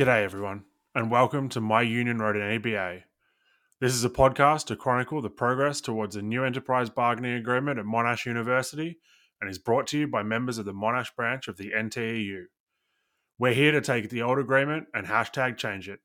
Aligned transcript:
G'day, 0.00 0.24
everyone, 0.24 0.64
and 0.94 1.10
welcome 1.10 1.50
to 1.50 1.60
My 1.60 1.82
Union 1.82 2.20
Wrote 2.20 2.34
an 2.34 2.58
EBA. 2.58 3.02
This 3.82 3.92
is 3.92 4.02
a 4.02 4.08
podcast 4.08 4.64
to 4.68 4.76
chronicle 4.76 5.20
the 5.20 5.28
progress 5.28 5.82
towards 5.82 6.16
a 6.16 6.22
new 6.22 6.42
enterprise 6.42 6.88
bargaining 6.88 7.34
agreement 7.34 7.78
at 7.78 7.84
Monash 7.84 8.24
University 8.24 8.98
and 9.42 9.50
is 9.50 9.58
brought 9.58 9.86
to 9.88 9.98
you 9.98 10.08
by 10.08 10.22
members 10.22 10.56
of 10.56 10.64
the 10.64 10.72
Monash 10.72 11.14
branch 11.14 11.48
of 11.48 11.58
the 11.58 11.72
NTEU. 11.72 12.44
We're 13.38 13.52
here 13.52 13.72
to 13.72 13.82
take 13.82 14.08
the 14.08 14.22
old 14.22 14.38
agreement 14.38 14.86
and 14.94 15.06
hashtag 15.06 15.58
change 15.58 15.86
it, 15.86 16.00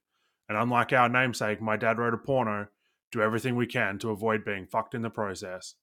and 0.50 0.58
unlike 0.58 0.92
our 0.92 1.08
namesake, 1.08 1.62
My 1.62 1.78
Dad 1.78 1.98
Wrote 1.98 2.14
a 2.14 2.18
Porno, 2.18 2.68
do 3.14 3.22
everything 3.22 3.56
we 3.56 3.66
can 3.66 3.98
to 4.00 4.12
avoid 4.12 4.44
being 4.44 4.66
fucked 4.66 4.94
in 4.94 5.04
the 5.04 5.10
process. 5.10 5.76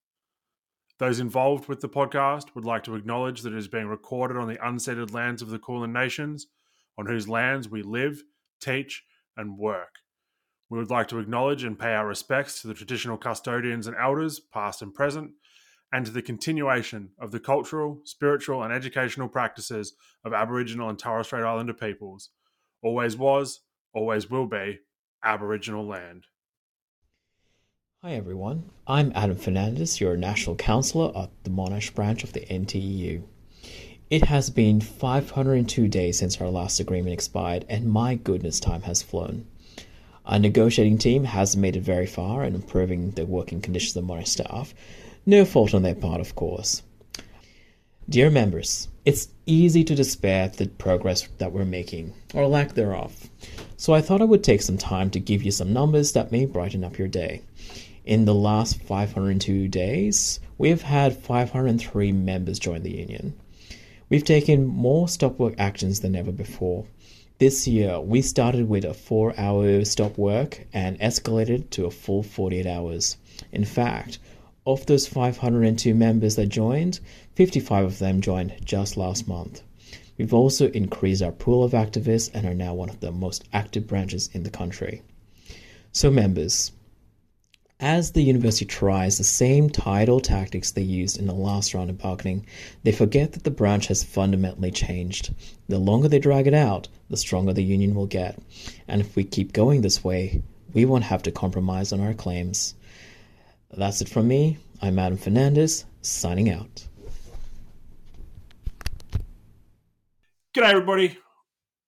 Those 0.99 1.19
involved 1.19 1.66
with 1.66 1.80
the 1.80 1.88
podcast 1.88 2.55
would 2.55 2.66
like 2.66 2.85
to 2.85 2.95
acknowledge 2.95 3.41
that 3.41 3.55
it 3.55 3.59
is 3.59 3.69
being 3.69 3.87
recorded 3.87 4.37
on 4.37 4.49
the 4.49 4.59
unceded 4.59 5.15
lands 5.15 5.41
of 5.41 5.49
the 5.49 5.59
Kulin 5.59 5.95
Nations, 5.95 6.49
on 6.98 7.06
whose 7.06 7.28
lands 7.28 7.69
we 7.69 7.82
live, 7.82 8.23
teach, 8.60 9.05
and 9.37 9.59
work. 9.59 9.96
We 10.70 10.78
would 10.78 10.91
like 10.91 11.09
to 11.09 11.18
acknowledge 11.18 11.65
and 11.65 11.78
pay 11.78 11.95
our 11.95 12.06
respects 12.06 12.62
to 12.62 12.68
the 12.68 12.74
traditional 12.74 13.18
custodians 13.18 13.87
and 13.87 13.96
elders, 13.96 14.41
past 14.41 14.80
and 14.80 14.95
present, 14.95 15.32
and 15.92 16.06
to 16.06 16.12
the 16.12 16.23
continuation 16.23 17.10
of 17.20 17.30
the 17.30 17.41
cultural, 17.41 18.01
spiritual, 18.05 18.62
and 18.62 18.73
educational 18.73 19.28
practices 19.28 19.95
of 20.24 20.32
Aboriginal 20.32 20.88
and 20.88 20.98
Torres 20.98 21.27
Strait 21.27 21.45
Islander 21.45 21.74
peoples. 21.74 22.30
Always 22.82 23.16
was, 23.16 23.60
always 23.93 24.30
will 24.30 24.46
be, 24.46 24.79
Aboriginal 25.23 25.87
land. 25.87 26.24
Hi 28.02 28.15
everyone, 28.15 28.71
I'm 28.87 29.12
Adam 29.15 29.37
Fernandez, 29.37 30.01
your 30.01 30.16
National 30.16 30.56
Councillor 30.56 31.12
at 31.16 31.30
the 31.45 31.51
Monash 31.51 31.95
branch 31.95 32.24
of 32.24 32.32
the 32.32 32.40
NTEU. 32.40 33.23
It 34.13 34.24
has 34.24 34.51
been 34.51 34.82
502 34.82 35.88
days 35.88 36.18
since 36.18 36.38
our 36.38 36.51
last 36.51 36.79
agreement 36.79 37.15
expired, 37.15 37.65
and 37.66 37.87
my 37.87 38.15
goodness, 38.15 38.60
time 38.60 38.82
has 38.82 39.02
flown. 39.02 39.46
Our 40.27 40.38
negotiating 40.38 40.99
team 40.99 41.24
has 41.24 41.57
made 41.57 41.77
it 41.77 41.80
very 41.82 42.05
far 42.05 42.45
in 42.45 42.55
improving 42.55 43.13
the 43.13 43.24
working 43.24 43.63
conditions 43.63 43.96
of 43.96 44.05
Monash 44.05 44.29
staff. 44.29 44.74
No 45.24 45.46
fault 45.46 45.73
on 45.73 45.83
their 45.83 45.95
part, 45.95 46.21
of 46.21 46.35
course. 46.35 46.83
Dear 48.07 48.29
members, 48.29 48.88
it's 49.07 49.29
easy 49.46 49.83
to 49.83 49.95
despair 49.95 50.45
at 50.45 50.59
the 50.59 50.66
progress 50.66 51.27
that 51.38 51.52
we're 51.52 51.65
making, 51.65 52.13
or 52.35 52.46
lack 52.46 52.74
thereof. 52.74 53.30
So 53.79 53.95
I 53.95 54.02
thought 54.02 54.21
I 54.21 54.24
would 54.24 54.45
take 54.45 54.60
some 54.60 54.77
time 54.77 55.09
to 55.13 55.21
give 55.21 55.43
you 55.43 55.51
some 55.51 55.73
numbers 55.73 56.13
that 56.13 56.30
may 56.30 56.45
brighten 56.45 56.85
up 56.85 56.99
your 56.99 57.09
day. 57.09 57.40
In 58.05 58.27
the 58.27 58.35
last 58.35 58.79
502 58.83 59.68
days, 59.68 60.38
we 60.59 60.68
have 60.68 60.83
had 60.83 61.16
503 61.16 62.13
members 62.13 62.59
join 62.59 62.83
the 62.83 62.95
union. 62.95 63.38
We've 64.12 64.22
taken 64.22 64.66
more 64.66 65.09
stop 65.09 65.38
work 65.38 65.55
actions 65.56 66.00
than 66.00 66.15
ever 66.15 66.32
before. 66.32 66.84
This 67.38 67.66
year, 67.66 67.99
we 67.99 68.21
started 68.21 68.69
with 68.69 68.84
a 68.84 68.93
four 68.93 69.32
hour 69.41 69.87
stop 69.87 70.19
work 70.19 70.66
and 70.71 71.00
escalated 71.00 71.71
to 71.71 71.87
a 71.87 71.91
full 71.91 72.22
48 72.22 72.66
hours. 72.66 73.16
In 73.53 73.65
fact, 73.65 74.19
of 74.66 74.84
those 74.84 75.06
502 75.06 75.94
members 75.94 76.37
that 76.37 76.50
joined, 76.50 77.00
55 77.37 77.84
of 77.87 77.99
them 78.00 78.21
joined 78.21 78.53
just 78.62 78.99
last 78.99 79.27
month. 79.27 79.62
We've 80.19 80.34
also 80.34 80.69
increased 80.72 81.22
our 81.22 81.33
pool 81.33 81.65
of 81.65 81.72
activists 81.72 82.31
and 82.34 82.44
are 82.44 82.53
now 82.53 82.75
one 82.75 82.91
of 82.91 83.00
the 83.00 83.12
most 83.12 83.44
active 83.55 83.87
branches 83.87 84.28
in 84.34 84.43
the 84.43 84.50
country. 84.50 85.00
So, 85.91 86.10
members, 86.10 86.72
as 87.82 88.12
the 88.12 88.22
university 88.22 88.65
tries 88.65 89.19
the 89.19 89.25
same 89.25 89.69
tidal 89.69 90.20
tactics 90.20 90.70
they 90.70 90.82
used 90.82 91.19
in 91.19 91.26
the 91.26 91.34
last 91.34 91.75
round 91.75 91.91
of 91.91 91.98
bargaining, 91.98 92.47
they 92.84 92.93
forget 92.93 93.32
that 93.32 93.43
the 93.43 93.50
branch 93.50 93.88
has 93.88 94.04
fundamentally 94.04 94.70
changed. 94.70 95.34
The 95.69 95.81
longer 95.81 96.06
they 96.06 96.20
drag 96.20 96.47
it 96.47 96.54
out, 96.54 96.87
the 97.10 97.16
stronger 97.16 97.53
the 97.53 97.65
union 97.65 97.97
will 97.97 98.06
get. 98.06 98.38
And 98.87 99.00
if 99.00 99.16
we 99.16 99.25
keep 99.25 99.53
going 99.53 99.81
this 99.81 100.04
way, 100.04 100.43
we 100.72 100.84
won't 100.84 101.03
have 101.03 101.25
to 101.25 101.32
compromise 101.32 101.93
on 101.93 102.00
our 102.00 102.15
claims. 102.15 102.76
That's 103.72 104.00
it 104.00 104.09
from 104.09 104.28
me. 104.28 104.59
I'm 104.81 105.00
Adam 105.00 105.19
Fernandez, 105.19 105.84
signing 106.03 106.50
out. 106.50 106.87
G'day, 110.54 110.70
everybody. 110.70 111.19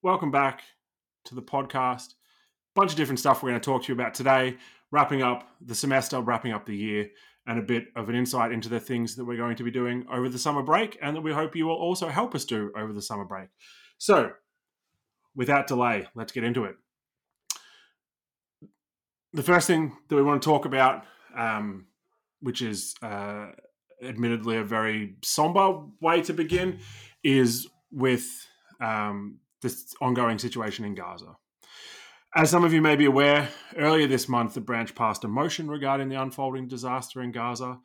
Welcome 0.03 0.32
back 0.32 0.62
to 1.26 1.37
the 1.37 1.43
podcast. 1.43 2.15
Bunch 2.75 2.91
of 2.91 2.97
different 2.97 3.21
stuff 3.21 3.44
we're 3.44 3.50
going 3.50 3.61
to 3.61 3.65
talk 3.65 3.84
to 3.84 3.88
you 3.88 3.94
about 3.94 4.15
today 4.15 4.56
wrapping 4.94 5.22
up 5.22 5.49
the 5.60 5.75
semester, 5.75 6.21
wrapping 6.21 6.53
up 6.53 6.65
the 6.65 6.77
year, 6.77 7.10
and 7.49 7.59
a 7.59 7.62
bit 7.62 7.88
of 7.97 8.09
an 8.09 8.15
insight 8.15 8.53
into 8.53 8.69
the 8.69 8.78
things 8.78 9.16
that 9.16 9.25
we're 9.25 9.37
going 9.37 9.56
to 9.56 9.65
be 9.65 9.71
doing 9.71 10.06
over 10.09 10.28
the 10.28 10.38
summer 10.38 10.62
break 10.62 10.97
and 11.03 11.16
that 11.16 11.21
we 11.21 11.32
hope 11.32 11.56
you 11.56 11.66
will 11.66 11.75
also 11.75 12.09
help 12.09 12.32
us 12.32 12.44
do 12.44 12.71
over 12.77 12.93
the 12.93 13.03
summer 13.03 13.25
break. 13.25 13.49
So, 13.99 14.31
without 15.34 15.66
delay, 15.66 16.06
let's 16.15 16.31
get 16.31 16.44
into 16.44 16.65
it. 16.65 16.77
The 19.32 19.43
first 19.43 19.66
thing 19.66 19.97
that 20.09 20.15
we 20.15 20.22
want 20.22 20.41
to 20.41 20.49
talk 20.49 20.65
about, 20.65 21.03
um, 21.37 21.87
which 22.41 22.62
is 22.62 22.94
uh, 23.03 23.47
admittedly 24.00 24.59
a 24.59 24.65
very 24.65 25.16
somber 25.25 25.81
way 26.00 26.22
to 26.22 26.32
begin, 26.32 26.78
is 27.25 27.66
with 27.91 28.25
um, 28.81 29.41
this 29.61 29.93
ongoing 30.00 30.38
situation 30.38 30.84
in 30.84 30.94
Gaza. 30.94 31.34
As 32.37 32.50
some 32.50 32.65
of 32.65 32.72
you 32.72 32.83
may 32.83 32.97
be 32.97 33.05
aware, 33.05 33.49
earlier 33.77 34.09
this 34.09 34.28
month, 34.28 34.55
the 34.55 34.61
branch 34.61 34.97
passed 34.97 35.22
a 35.22 35.28
motion 35.28 35.71
regarding 35.71 36.09
the 36.09 36.21
unfolding 36.21 36.67
disaster 36.67 37.22
in 37.22 37.31
Gaza. 37.31 37.78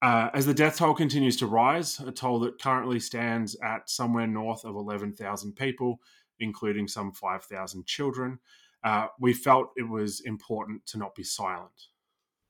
Uh, 0.00 0.30
as 0.32 0.46
the 0.46 0.54
death 0.54 0.78
toll 0.78 0.94
continues 0.94 1.36
to 1.38 1.48
rise, 1.48 1.98
a 1.98 2.12
toll 2.12 2.38
that 2.40 2.62
currently 2.62 3.00
stands 3.00 3.56
at 3.64 3.90
somewhere 3.90 4.28
north 4.28 4.64
of 4.64 4.76
11,000 4.76 5.56
people, 5.56 5.98
including 6.38 6.86
some 6.86 7.10
5,000 7.10 7.84
children, 7.84 8.38
uh, 8.84 9.08
we 9.18 9.32
felt 9.32 9.72
it 9.74 9.88
was 9.88 10.20
important 10.20 10.86
to 10.86 10.96
not 10.96 11.16
be 11.16 11.24
silent. 11.24 11.88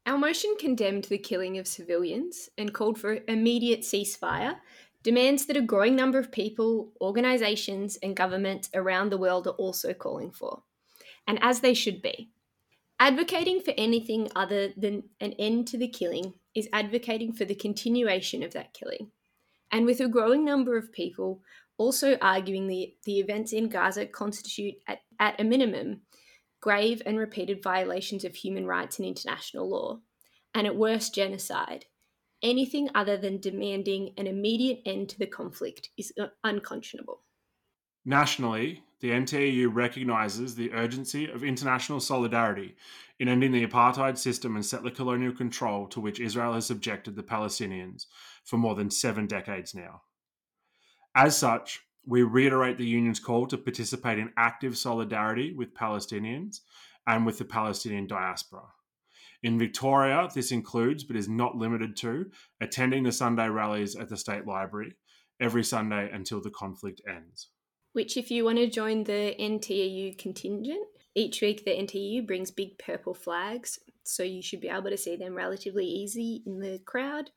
Our 0.05 0.19
motion 0.19 0.55
condemned 0.61 1.05
the 1.05 1.17
killing 1.17 1.57
of 1.57 1.67
civilians 1.67 2.51
and 2.59 2.75
called 2.75 3.01
for 3.01 3.21
immediate 3.29 3.81
ceasefire, 3.81 4.57
demands 5.03 5.47
that 5.47 5.57
a 5.57 5.63
growing 5.63 5.97
number 5.97 6.19
of 6.19 6.31
people, 6.31 6.93
organisations, 7.01 7.97
and 8.03 8.15
governments 8.15 8.69
around 8.75 9.11
the 9.11 9.17
world 9.17 9.47
are 9.47 9.53
also 9.53 9.95
calling 9.95 10.31
for 10.31 10.63
and 11.27 11.39
as 11.43 11.61
they 11.61 11.75
should 11.75 12.03
be. 12.03 12.31
Advocating 13.01 13.61
for 13.61 13.75
anything 13.77 14.29
other 14.37 14.73
than 14.77 15.03
an 15.21 15.33
end 15.33 15.67
to 15.69 15.79
the 15.79 15.89
killing 15.89 16.35
is 16.55 16.69
advocating 16.73 17.33
for 17.33 17.45
the 17.45 17.55
continuation 17.55 18.43
of 18.43 18.53
that 18.53 18.73
killing. 18.73 19.11
And 19.73 19.85
with 19.85 20.01
a 20.01 20.09
growing 20.09 20.45
number 20.45 20.77
of 20.77 20.93
people 20.93 21.43
also 21.77 22.17
arguing 22.21 22.69
the, 22.69 22.95
the 23.05 23.19
events 23.19 23.53
in 23.53 23.69
Gaza 23.69 24.07
constitute, 24.07 24.75
at, 24.87 25.01
at 25.19 25.41
a 25.41 25.45
minimum, 25.45 26.03
grave 26.61 27.03
and 27.05 27.19
repeated 27.19 27.63
violations 27.63 28.25
of 28.25 28.35
human 28.35 28.67
rights 28.67 28.99
and 28.99 29.09
international 29.09 29.69
law, 29.69 29.99
and 30.55 30.67
at 30.67 30.77
worst, 30.77 31.15
genocide. 31.15 31.87
Anything 32.43 32.91
other 32.95 33.17
than 33.17 33.41
demanding 33.41 34.15
an 34.17 34.27
immediate 34.27 34.81
end 34.87 35.09
to 35.11 35.19
the 35.19 35.27
conflict 35.27 35.91
is 35.99 36.13
uh, 36.21 36.27
unconscionable. 36.45 37.23
Nationally, 38.05 38.83
the 39.05 39.11
NTEU 39.11 39.69
recognises 39.71 40.55
the 40.55 40.73
urgency 40.73 41.31
of 41.31 41.45
international 41.45 42.01
solidarity 42.01 42.75
in 43.21 43.29
ending 43.29 43.53
the 43.53 43.67
apartheid 43.67 44.17
system 44.17 44.57
and 44.57 44.65
settler 44.65 44.91
colonial 44.91 45.35
control 45.35 45.87
to 45.89 46.01
which 46.01 46.21
Israel 46.21 46.55
has 46.55 46.65
subjected 46.65 47.15
the 47.15 47.23
Palestinians 47.23 48.07
for 48.47 48.57
more 48.57 48.75
than 48.75 48.91
seven 48.91 49.27
decades 49.27 49.75
now. 49.75 50.01
As 51.15 51.37
such, 51.37 51.83
we 52.07 52.23
reiterate 52.23 52.79
the 52.79 52.87
Union's 52.87 53.21
call 53.21 53.47
to 53.49 53.59
participate 53.59 54.19
in 54.19 54.33
active 54.39 54.75
solidarity 54.75 55.53
with 55.53 55.75
Palestinians 55.75 56.61
and 57.07 57.27
with 57.27 57.37
the 57.37 57.45
Palestinian 57.45 58.07
diaspora. 58.07 58.69
In 59.43 59.59
Victoria, 59.59 60.31
this 60.35 60.51
includes, 60.51 61.05
but 61.05 61.17
is 61.17 61.29
not 61.29 61.57
limited 61.57 61.95
to, 61.99 62.31
attending 62.59 63.03
the 63.03 63.13
Sunday 63.13 63.51
rallies 63.51 63.97
at 63.97 64.09
the 64.09 64.17
State 64.17 64.47
Library 64.47 64.95
every 65.39 65.63
Sunday 65.63 66.09
until 66.11 66.41
the 66.41 66.49
conflict 66.49 67.03
ends 67.07 67.51
which, 67.95 68.17
if 68.17 68.31
you 68.31 68.45
want 68.45 68.59
to 68.59 68.67
join 68.67 69.05
the 69.05 69.35
NTEU 69.41 70.19
contingent, 70.19 70.85
each 71.15 71.41
week 71.41 71.65
the 71.65 71.71
NTEU 71.71 72.27
brings 72.27 72.51
big 72.51 72.77
purple 72.77 73.15
flags, 73.15 73.79
so 74.03 74.25
you 74.25 74.43
should 74.43 74.61
be 74.61 74.69
able 74.69 74.91
to 74.91 74.97
see 74.97 75.15
them 75.15 75.35
relatively 75.35 75.87
easy 75.87 76.43
in 76.45 76.59
the 76.59 76.81
crowd. 76.85 77.31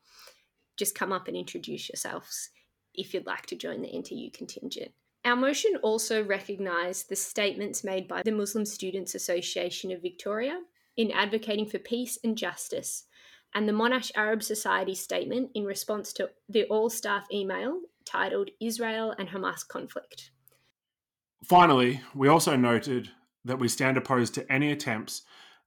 Just 0.76 0.96
come 0.96 1.12
up 1.12 1.28
and 1.28 1.36
introduce 1.36 1.88
yourselves 1.88 2.50
if 2.92 3.14
you'd 3.14 3.24
like 3.24 3.46
to 3.46 3.56
join 3.56 3.82
the 3.82 3.88
NTEU 3.88 4.32
contingent. 4.32 4.90
Our 5.24 5.36
motion 5.36 5.76
also 5.80 6.24
recognised 6.24 7.08
the 7.08 7.16
statements 7.16 7.84
made 7.84 8.08
by 8.08 8.22
the 8.22 8.32
Muslim 8.32 8.64
Students 8.64 9.14
Association 9.14 9.92
of 9.92 10.02
Victoria 10.02 10.60
in 10.96 11.12
advocating 11.12 11.66
for 11.66 11.78
peace 11.78 12.18
and 12.24 12.36
justice, 12.36 13.04
and 13.54 13.68
the 13.68 13.72
Monash 13.72 14.10
Arab 14.16 14.42
Society 14.42 14.96
statement 14.96 15.50
in 15.54 15.64
response 15.64 16.12
to 16.14 16.30
the 16.48 16.64
all 16.64 16.90
staff 16.90 17.26
email 17.32 17.80
titled 18.04 18.50
Israel 18.60 19.14
and 19.18 19.28
Hamas 19.28 19.66
Conflict. 19.66 20.32
Finally, 21.44 22.00
we 22.14 22.28
also 22.28 22.56
noted 22.56 23.10
that 23.44 23.58
we 23.58 23.68
stand 23.68 23.96
opposed 23.96 24.34
to 24.34 24.52
any 24.52 24.72
attempts 24.72 25.22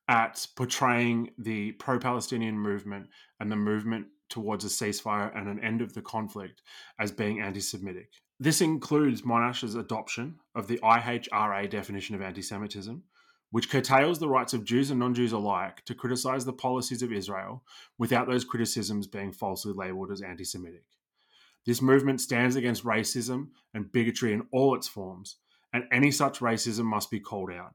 at 0.07 0.45
portraying 0.55 1.31
the 1.37 1.71
pro 1.73 1.97
Palestinian 1.97 2.59
movement 2.59 3.07
and 3.39 3.51
the 3.51 3.55
movement 3.55 4.07
towards 4.29 4.65
a 4.65 4.67
ceasefire 4.67 5.35
and 5.37 5.47
an 5.47 5.59
end 5.63 5.81
of 5.81 5.93
the 5.93 6.01
conflict 6.01 6.61
as 6.99 7.11
being 7.11 7.39
anti 7.39 7.59
Semitic. 7.59 8.09
This 8.39 8.61
includes 8.61 9.23
Monash's 9.23 9.75
adoption 9.75 10.39
of 10.55 10.67
the 10.67 10.79
IHRA 10.79 11.69
definition 11.69 12.15
of 12.15 12.21
anti 12.21 12.41
Semitism, 12.41 13.03
which 13.51 13.69
curtails 13.69 14.19
the 14.19 14.29
rights 14.29 14.53
of 14.53 14.65
Jews 14.65 14.91
and 14.91 14.99
non 14.99 15.13
Jews 15.13 15.31
alike 15.31 15.85
to 15.85 15.95
criticize 15.95 16.43
the 16.43 16.53
policies 16.53 17.01
of 17.01 17.13
Israel 17.13 17.63
without 17.97 18.27
those 18.27 18.43
criticisms 18.43 19.07
being 19.07 19.31
falsely 19.31 19.73
labeled 19.73 20.11
as 20.11 20.21
anti 20.21 20.43
Semitic. 20.43 20.85
This 21.65 21.81
movement 21.81 22.19
stands 22.19 22.55
against 22.55 22.83
racism 22.83 23.49
and 23.73 23.91
bigotry 23.91 24.33
in 24.33 24.47
all 24.51 24.75
its 24.75 24.87
forms, 24.87 25.37
and 25.73 25.85
any 25.91 26.11
such 26.11 26.39
racism 26.39 26.83
must 26.83 27.09
be 27.09 27.19
called 27.19 27.51
out. 27.51 27.73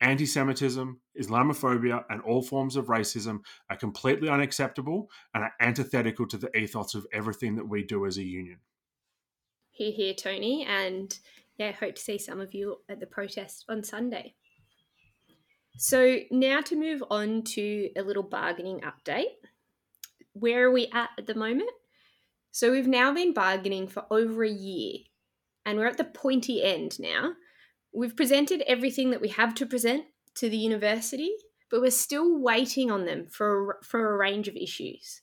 Anti 0.00 0.26
Semitism, 0.26 1.00
Islamophobia, 1.18 2.04
and 2.10 2.20
all 2.22 2.42
forms 2.42 2.76
of 2.76 2.86
racism 2.86 3.40
are 3.70 3.76
completely 3.76 4.28
unacceptable 4.28 5.08
and 5.32 5.44
are 5.44 5.52
antithetical 5.60 6.26
to 6.28 6.36
the 6.36 6.54
ethos 6.56 6.94
of 6.94 7.06
everything 7.12 7.56
that 7.56 7.68
we 7.68 7.84
do 7.84 8.04
as 8.04 8.18
a 8.18 8.22
union. 8.22 8.58
Hear, 9.70 9.92
hear, 9.92 10.14
Tony, 10.14 10.66
and 10.68 11.18
yeah, 11.56 11.72
hope 11.72 11.94
to 11.94 12.02
see 12.02 12.18
some 12.18 12.40
of 12.40 12.54
you 12.54 12.78
at 12.88 13.00
the 13.00 13.06
protest 13.06 13.64
on 13.68 13.82
Sunday. 13.82 14.34
So, 15.76 16.18
now 16.30 16.60
to 16.60 16.76
move 16.76 17.02
on 17.10 17.42
to 17.42 17.90
a 17.96 18.02
little 18.02 18.22
bargaining 18.22 18.82
update. 18.82 19.34
Where 20.32 20.66
are 20.66 20.70
we 20.70 20.88
at 20.92 21.10
at 21.18 21.26
the 21.26 21.34
moment? 21.34 21.70
So, 22.52 22.70
we've 22.70 22.86
now 22.86 23.12
been 23.12 23.32
bargaining 23.32 23.88
for 23.88 24.04
over 24.10 24.44
a 24.44 24.50
year, 24.50 24.98
and 25.64 25.78
we're 25.78 25.86
at 25.86 25.96
the 25.96 26.04
pointy 26.04 26.62
end 26.62 26.98
now. 26.98 27.32
We've 27.92 28.16
presented 28.16 28.62
everything 28.66 29.10
that 29.10 29.20
we 29.20 29.28
have 29.28 29.54
to 29.56 29.66
present 29.66 30.04
to 30.36 30.48
the 30.48 30.56
university, 30.56 31.30
but 31.70 31.80
we're 31.80 31.90
still 31.90 32.38
waiting 32.40 32.90
on 32.90 33.04
them 33.04 33.26
for, 33.26 33.78
for 33.82 34.12
a 34.12 34.16
range 34.16 34.48
of 34.48 34.56
issues. 34.56 35.22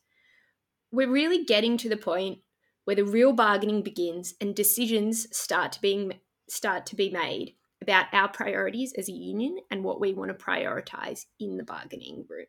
We're 0.91 1.11
really 1.11 1.43
getting 1.43 1.77
to 1.77 1.89
the 1.89 1.97
point 1.97 2.39
where 2.85 2.95
the 2.95 3.05
real 3.05 3.33
bargaining 3.33 3.83
begins 3.83 4.33
and 4.41 4.55
decisions 4.55 5.27
start 5.35 5.73
to 5.73 5.81
being 5.81 6.13
start 6.49 6.85
to 6.85 6.95
be 6.95 7.09
made 7.09 7.55
about 7.81 8.07
our 8.13 8.27
priorities 8.27 8.93
as 8.97 9.07
a 9.07 9.13
union 9.13 9.57
and 9.71 9.83
what 9.83 10.01
we 10.01 10.13
want 10.13 10.38
to 10.38 10.45
prioritize 10.45 11.25
in 11.39 11.57
the 11.57 11.63
bargaining 11.63 12.25
room. 12.29 12.45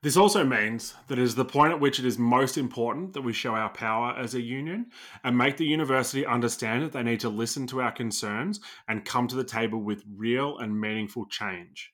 This 0.00 0.16
also 0.16 0.44
means 0.44 0.94
that 1.08 1.18
it 1.18 1.22
is 1.22 1.34
the 1.34 1.44
point 1.44 1.72
at 1.72 1.80
which 1.80 1.98
it 1.98 2.04
is 2.04 2.18
most 2.18 2.56
important 2.56 3.14
that 3.14 3.22
we 3.22 3.32
show 3.32 3.54
our 3.54 3.68
power 3.68 4.14
as 4.16 4.34
a 4.34 4.40
union 4.40 4.86
and 5.24 5.36
make 5.36 5.56
the 5.56 5.66
university 5.66 6.24
understand 6.24 6.84
that 6.84 6.92
they 6.92 7.02
need 7.02 7.18
to 7.20 7.28
listen 7.28 7.66
to 7.68 7.80
our 7.80 7.90
concerns 7.90 8.60
and 8.86 9.04
come 9.04 9.26
to 9.26 9.34
the 9.34 9.42
table 9.42 9.82
with 9.82 10.04
real 10.16 10.58
and 10.58 10.80
meaningful 10.80 11.26
change. 11.26 11.92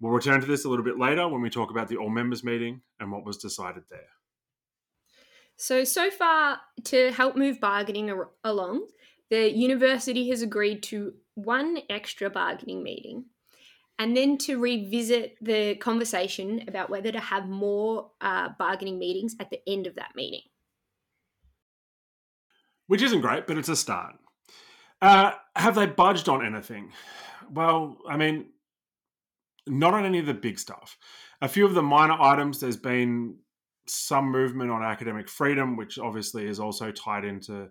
We'll 0.00 0.12
return 0.12 0.40
to 0.40 0.46
this 0.46 0.64
a 0.64 0.68
little 0.68 0.84
bit 0.84 1.00
later 1.00 1.26
when 1.26 1.40
we 1.40 1.50
talk 1.50 1.70
about 1.72 1.88
the 1.88 1.96
all 1.96 2.10
members 2.10 2.44
meeting 2.44 2.82
and 3.00 3.10
what 3.10 3.24
was 3.24 3.38
decided 3.38 3.84
there. 3.90 4.10
So, 5.56 5.82
so 5.82 6.10
far, 6.10 6.60
to 6.84 7.10
help 7.10 7.34
move 7.34 7.58
bargaining 7.58 8.12
along, 8.44 8.86
the 9.30 9.50
university 9.50 10.28
has 10.28 10.42
agreed 10.42 10.82
to 10.84 11.14
one 11.34 11.78
extra 11.90 12.30
bargaining 12.30 12.84
meeting 12.84 13.24
and 13.98 14.16
then 14.16 14.36
to 14.38 14.58
revisit 14.58 15.36
the 15.40 15.76
conversation 15.76 16.64
about 16.68 16.90
whether 16.90 17.10
to 17.10 17.20
have 17.20 17.48
more 17.48 18.10
uh, 18.20 18.50
bargaining 18.58 18.98
meetings 18.98 19.34
at 19.40 19.50
the 19.50 19.60
end 19.66 19.86
of 19.86 19.94
that 19.94 20.12
meeting. 20.14 20.42
Which 22.86 23.02
isn't 23.02 23.20
great, 23.20 23.46
but 23.46 23.58
it's 23.58 23.68
a 23.68 23.76
start. 23.76 24.14
Uh, 25.02 25.32
have 25.54 25.74
they 25.74 25.86
budged 25.86 26.28
on 26.28 26.44
anything? 26.44 26.92
Well, 27.50 27.98
I 28.08 28.16
mean, 28.16 28.46
not 29.66 29.94
on 29.94 30.04
any 30.04 30.18
of 30.18 30.26
the 30.26 30.34
big 30.34 30.58
stuff. 30.58 30.96
A 31.42 31.48
few 31.48 31.66
of 31.66 31.74
the 31.74 31.82
minor 31.82 32.16
items, 32.18 32.60
there's 32.60 32.76
been 32.76 33.38
some 33.86 34.30
movement 34.30 34.70
on 34.70 34.82
academic 34.82 35.28
freedom, 35.28 35.76
which 35.76 35.98
obviously 35.98 36.46
is 36.46 36.60
also 36.60 36.90
tied 36.90 37.24
into 37.24 37.68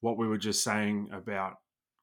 what 0.00 0.18
we 0.18 0.28
were 0.28 0.38
just 0.38 0.62
saying 0.62 1.08
about 1.12 1.54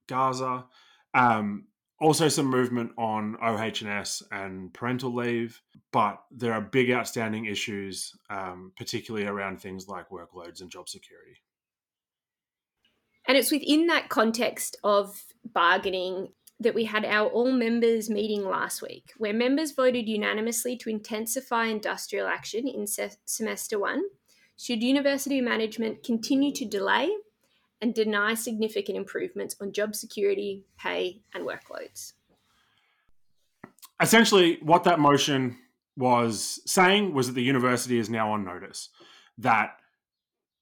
Gaza. 0.07 0.65
Um, 1.13 1.65
also, 2.03 2.27
some 2.27 2.47
movement 2.47 2.91
on 2.97 3.37
OH&S 3.41 4.23
and 4.29 4.73
parental 4.73 5.15
leave, 5.15 5.61
but 5.93 6.21
there 6.31 6.51
are 6.51 6.59
big 6.59 6.91
outstanding 6.91 7.45
issues, 7.45 8.11
um, 8.29 8.73
particularly 8.77 9.25
around 9.25 9.61
things 9.61 9.87
like 9.87 10.09
workloads 10.09 10.59
and 10.59 10.69
job 10.69 10.89
security. 10.89 11.41
And 13.25 13.37
it's 13.37 13.51
within 13.51 13.87
that 13.87 14.09
context 14.09 14.75
of 14.83 15.23
bargaining 15.45 16.33
that 16.59 16.75
we 16.75 16.83
had 16.83 17.05
our 17.05 17.29
all 17.29 17.51
members 17.51 18.09
meeting 18.09 18.43
last 18.43 18.81
week, 18.81 19.13
where 19.17 19.33
members 19.33 19.71
voted 19.71 20.09
unanimously 20.09 20.75
to 20.77 20.89
intensify 20.89 21.67
industrial 21.67 22.27
action 22.27 22.67
in 22.67 22.85
se- 22.85 23.17
semester 23.25 23.79
one. 23.79 24.03
Should 24.57 24.83
university 24.83 25.39
management 25.39 26.03
continue 26.03 26.51
to 26.53 26.65
delay 26.65 27.09
and 27.83 27.93
deny 27.93 28.33
significant 28.33 28.97
improvements 28.97 29.57
on 29.59 29.73
job 29.73 29.93
security, 29.93 30.63
pay, 30.79 31.21
and 31.33 31.45
workloads. 31.45 32.13
Essentially, 34.01 34.57
what 34.61 34.85
that 34.85 35.01
motion 35.01 35.57
was 35.97 36.61
saying 36.65 37.13
was 37.13 37.27
that 37.27 37.33
the 37.33 37.43
university 37.43 37.99
is 37.99 38.09
now 38.09 38.31
on 38.31 38.45
notice 38.45 38.87
that 39.37 39.75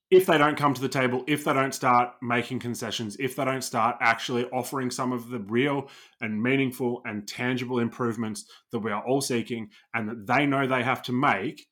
if 0.10 0.26
they 0.26 0.40
don't 0.40 0.58
come 0.58 0.74
to 0.74 0.82
the 0.82 0.90
table, 0.90 1.24
if 1.28 1.44
they 1.44 1.54
don't 1.54 1.76
start 1.76 2.10
making 2.24 2.58
concessions, 2.58 3.16
if 3.20 3.36
they 3.36 3.46
don't 3.46 3.64
start 3.64 3.98
actually 4.02 4.46
offering 4.46 4.90
some 4.90 5.12
of 5.12 5.30
the 5.30 5.40
real 5.42 5.90
and 6.22 6.42
meaningful 6.42 7.04
and 7.06 7.28
tangible 7.28 7.78
improvements 7.78 8.46
that 8.72 8.80
we 8.80 8.92
are 8.92 9.06
all 9.06 9.22
seeking 9.22 9.70
and 9.94 10.10
that 10.10 10.26
they 10.26 10.48
know 10.48 10.66
they 10.66 10.82
have 10.82 11.04
to 11.04 11.14
make, 11.14 11.68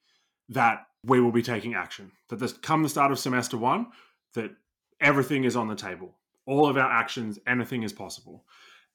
that 0.48 0.86
we 1.04 1.20
will 1.20 1.32
be 1.32 1.42
taking 1.42 1.74
action. 1.74 2.12
That 2.30 2.38
this 2.38 2.54
come 2.54 2.84
the 2.84 2.90
start 2.90 3.12
of 3.12 3.18
semester 3.18 3.58
one, 3.58 3.88
that 4.36 4.52
everything 5.02 5.44
is 5.44 5.56
on 5.56 5.68
the 5.68 5.76
table. 5.76 6.18
All 6.46 6.68
of 6.68 6.78
our 6.78 6.92
actions, 6.92 7.40
anything 7.48 7.84
is 7.84 7.94
possible. 7.94 8.46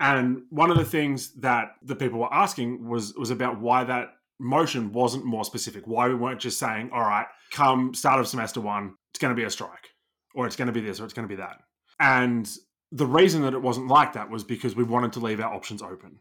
And 0.00 0.42
one 0.50 0.70
of 0.70 0.76
the 0.76 0.84
things 0.84 1.32
that 1.40 1.76
the 1.82 1.96
people 1.96 2.18
were 2.18 2.34
asking 2.34 2.88
was 2.88 3.14
was 3.14 3.30
about 3.30 3.60
why 3.60 3.84
that 3.84 4.08
motion 4.40 4.92
wasn't 4.92 5.24
more 5.24 5.44
specific. 5.44 5.86
Why 5.86 6.08
we 6.08 6.14
weren't 6.14 6.40
just 6.40 6.58
saying, 6.58 6.90
"All 6.92 7.00
right, 7.00 7.26
come 7.52 7.94
start 7.94 8.20
of 8.20 8.26
semester 8.26 8.60
one, 8.60 8.94
it's 9.10 9.20
going 9.20 9.34
to 9.34 9.40
be 9.40 9.46
a 9.46 9.50
strike, 9.50 9.90
or 10.34 10.46
it's 10.46 10.56
going 10.56 10.66
to 10.66 10.72
be 10.72 10.80
this, 10.80 11.00
or 11.00 11.04
it's 11.04 11.14
going 11.14 11.28
to 11.28 11.34
be 11.34 11.40
that." 11.40 11.58
And 12.00 12.50
the 12.90 13.06
reason 13.06 13.42
that 13.42 13.54
it 13.54 13.62
wasn't 13.62 13.88
like 13.88 14.12
that 14.12 14.30
was 14.30 14.44
because 14.44 14.76
we 14.76 14.84
wanted 14.84 15.12
to 15.12 15.20
leave 15.20 15.40
our 15.40 15.52
options 15.52 15.82
open. 15.82 16.20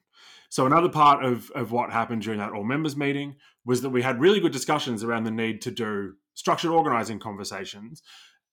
So 0.49 0.65
another 0.65 0.89
part 0.89 1.25
of, 1.25 1.49
of 1.51 1.71
what 1.71 1.91
happened 1.91 2.21
during 2.21 2.39
that 2.39 2.51
all 2.51 2.63
members 2.63 2.95
meeting 2.95 3.35
was 3.65 3.81
that 3.81 3.89
we 3.89 4.03
had 4.03 4.19
really 4.19 4.39
good 4.39 4.51
discussions 4.51 5.03
around 5.03 5.23
the 5.23 5.31
need 5.31 5.61
to 5.63 5.71
do 5.71 6.13
structured 6.35 6.71
organizing 6.71 7.19
conversations 7.19 8.01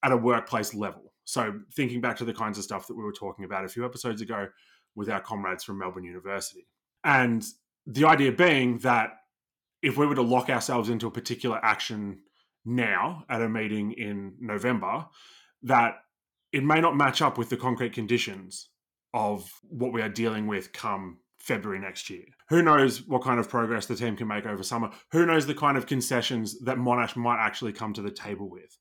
at 0.03 0.11
a 0.11 0.17
workplace 0.17 0.73
level. 0.73 1.10
So, 1.23 1.59
thinking 1.73 2.01
back 2.01 2.17
to 2.17 2.25
the 2.25 2.33
kinds 2.33 2.57
of 2.57 2.63
stuff 2.63 2.87
that 2.87 2.95
we 2.95 3.03
were 3.03 3.13
talking 3.13 3.45
about 3.45 3.65
a 3.65 3.69
few 3.69 3.85
episodes 3.85 4.21
ago 4.21 4.47
with 4.95 5.09
our 5.09 5.21
comrades 5.21 5.63
from 5.63 5.77
Melbourne 5.77 6.03
University. 6.03 6.67
And 7.03 7.43
the 7.85 8.05
idea 8.05 8.31
being 8.31 8.79
that 8.79 9.11
if 9.81 9.97
we 9.97 10.05
were 10.05 10.15
to 10.15 10.21
lock 10.21 10.49
ourselves 10.49 10.89
into 10.89 11.07
a 11.07 11.11
particular 11.11 11.59
action 11.63 12.19
now 12.65 13.25
at 13.29 13.41
a 13.41 13.49
meeting 13.49 13.93
in 13.93 14.35
November, 14.39 15.05
that 15.63 15.95
it 16.51 16.63
may 16.63 16.81
not 16.81 16.95
match 16.95 17.21
up 17.21 17.37
with 17.37 17.49
the 17.49 17.57
concrete 17.57 17.93
conditions 17.93 18.69
of 19.13 19.51
what 19.63 19.93
we 19.93 20.01
are 20.01 20.09
dealing 20.09 20.47
with 20.47 20.73
come 20.73 21.19
February 21.39 21.79
next 21.79 22.09
year. 22.09 22.25
Who 22.49 22.61
knows 22.61 23.07
what 23.07 23.23
kind 23.23 23.39
of 23.39 23.49
progress 23.49 23.87
the 23.87 23.95
team 23.95 24.15
can 24.15 24.27
make 24.27 24.45
over 24.45 24.61
summer? 24.61 24.91
Who 25.11 25.25
knows 25.25 25.47
the 25.47 25.55
kind 25.55 25.77
of 25.77 25.87
concessions 25.87 26.59
that 26.61 26.77
Monash 26.77 27.15
might 27.15 27.43
actually 27.43 27.73
come 27.73 27.93
to 27.93 28.01
the 28.01 28.11
table 28.11 28.49
with? 28.49 28.77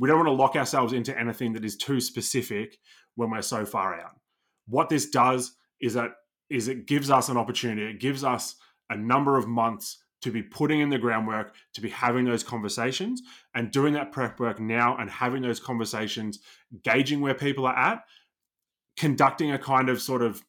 We 0.00 0.08
don't 0.08 0.16
want 0.16 0.28
to 0.28 0.32
lock 0.32 0.56
ourselves 0.56 0.94
into 0.94 1.16
anything 1.16 1.52
that 1.52 1.64
is 1.64 1.76
too 1.76 2.00
specific 2.00 2.78
when 3.16 3.30
we're 3.30 3.42
so 3.42 3.66
far 3.66 4.00
out. 4.00 4.18
What 4.66 4.88
this 4.88 5.10
does 5.10 5.52
is 5.80 5.94
that 5.94 6.12
is 6.48 6.68
it 6.68 6.86
gives 6.86 7.10
us 7.10 7.28
an 7.28 7.36
opportunity. 7.36 7.88
It 7.88 8.00
gives 8.00 8.24
us 8.24 8.56
a 8.88 8.96
number 8.96 9.36
of 9.36 9.46
months 9.46 10.02
to 10.22 10.30
be 10.30 10.42
putting 10.42 10.80
in 10.80 10.88
the 10.88 10.98
groundwork, 10.98 11.54
to 11.74 11.80
be 11.80 11.90
having 11.90 12.24
those 12.24 12.42
conversations 12.42 13.22
and 13.54 13.70
doing 13.70 13.94
that 13.94 14.10
prep 14.10 14.40
work 14.40 14.58
now 14.58 14.96
and 14.96 15.08
having 15.10 15.42
those 15.42 15.60
conversations, 15.60 16.40
gauging 16.82 17.20
where 17.20 17.34
people 17.34 17.66
are 17.66 17.76
at, 17.76 18.02
conducting 18.96 19.52
a 19.52 19.58
kind 19.58 19.88
of 19.88 20.00
sort 20.00 20.22
of 20.22 20.42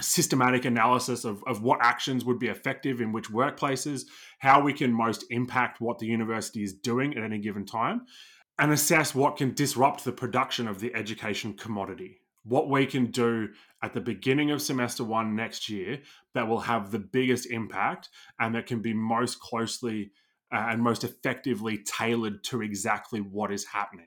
systematic 0.00 0.64
analysis 0.64 1.24
of, 1.24 1.44
of 1.46 1.62
what 1.62 1.78
actions 1.82 2.24
would 2.24 2.38
be 2.38 2.48
effective 2.48 3.00
in 3.00 3.12
which 3.12 3.28
workplaces, 3.28 4.04
how 4.38 4.60
we 4.60 4.72
can 4.72 4.92
most 4.92 5.24
impact 5.30 5.80
what 5.80 5.98
the 5.98 6.06
university 6.06 6.62
is 6.62 6.72
doing 6.72 7.16
at 7.16 7.22
any 7.22 7.38
given 7.38 7.66
time, 7.66 8.02
and 8.62 8.70
assess 8.70 9.12
what 9.12 9.36
can 9.36 9.52
disrupt 9.54 10.04
the 10.04 10.12
production 10.12 10.68
of 10.68 10.78
the 10.78 10.94
education 10.94 11.52
commodity. 11.52 12.20
What 12.44 12.70
we 12.70 12.86
can 12.86 13.06
do 13.06 13.48
at 13.82 13.92
the 13.92 14.00
beginning 14.00 14.52
of 14.52 14.62
semester 14.62 15.02
one 15.02 15.34
next 15.34 15.68
year 15.68 15.98
that 16.34 16.46
will 16.46 16.60
have 16.60 16.92
the 16.92 17.00
biggest 17.00 17.50
impact 17.50 18.08
and 18.38 18.54
that 18.54 18.66
can 18.66 18.80
be 18.80 18.94
most 18.94 19.40
closely 19.40 20.12
uh, 20.54 20.66
and 20.70 20.80
most 20.80 21.02
effectively 21.02 21.78
tailored 21.78 22.44
to 22.44 22.62
exactly 22.62 23.18
what 23.18 23.50
is 23.50 23.64
happening. 23.64 24.06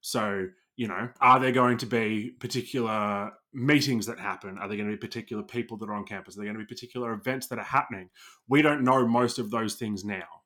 So, 0.00 0.46
you 0.76 0.88
know, 0.88 1.10
are 1.20 1.38
there 1.38 1.52
going 1.52 1.76
to 1.76 1.86
be 1.86 2.30
particular 2.40 3.32
meetings 3.52 4.06
that 4.06 4.18
happen? 4.18 4.56
Are 4.56 4.66
there 4.66 4.78
going 4.78 4.88
to 4.88 4.96
be 4.96 5.06
particular 5.06 5.42
people 5.42 5.76
that 5.76 5.90
are 5.90 5.94
on 5.94 6.06
campus? 6.06 6.36
Are 6.36 6.38
there 6.38 6.46
going 6.46 6.58
to 6.58 6.64
be 6.64 6.74
particular 6.74 7.12
events 7.12 7.48
that 7.48 7.58
are 7.58 7.64
happening? 7.64 8.08
We 8.48 8.62
don't 8.62 8.82
know 8.82 9.06
most 9.06 9.38
of 9.38 9.50
those 9.50 9.74
things 9.74 10.06
now 10.06 10.39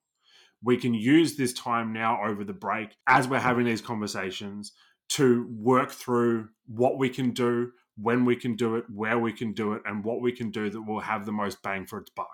we 0.64 0.76
can 0.76 0.94
use 0.94 1.37
this 1.37 1.52
time 1.52 1.92
now 1.92 2.25
over 2.25 2.42
the 2.42 2.52
break 2.52 2.97
as 3.06 3.28
we're 3.28 3.38
having 3.38 3.66
these 3.66 3.83
conversations 3.83 4.73
to 5.11 5.47
work 5.50 5.90
through 5.90 6.49
what 6.66 6.99
we 6.99 7.11
can 7.11 7.30
do, 7.33 7.71
when 7.97 8.25
we 8.25 8.35
can 8.35 8.56
do 8.56 8.76
it, 8.76 8.85
where 8.92 9.18
we 9.18 9.33
can 9.33 9.52
do 9.52 9.75
it, 9.75 9.83
and 9.85 10.02
what 10.02 10.21
we 10.21 10.33
can 10.33 10.50
do 10.50 10.71
that 10.71 10.83
will 10.83 11.00
have 11.00 11.26
the 11.26 11.33
most 11.33 11.62
bang 11.62 11.87
for 11.87 11.99
its 11.99 12.11
buck. 12.11 12.28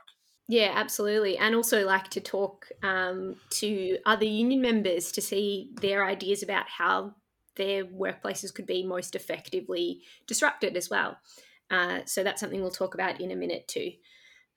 Yeah, 0.48 0.72
absolutely. 0.74 1.36
And 1.38 1.54
also 1.54 1.84
like 1.84 2.08
to 2.10 2.20
talk 2.20 2.66
um, 2.82 3.36
to 3.50 3.98
other 4.06 4.24
union 4.24 4.60
members 4.60 5.12
to 5.12 5.20
see 5.20 5.70
their 5.80 6.04
ideas 6.04 6.42
about 6.42 6.66
how 6.68 7.14
their 7.56 7.84
workplaces 7.84 8.54
could 8.54 8.66
be 8.66 8.84
most 8.84 9.14
effectively 9.14 10.02
disrupted 10.26 10.76
as 10.76 10.88
well. 10.88 11.18
Uh, 11.70 12.00
so 12.04 12.24
that's 12.24 12.40
something 12.40 12.60
we'll 12.60 12.70
talk 12.70 12.94
about 12.94 13.20
in 13.20 13.30
a 13.30 13.36
minute 13.36 13.68
too. 13.68 13.92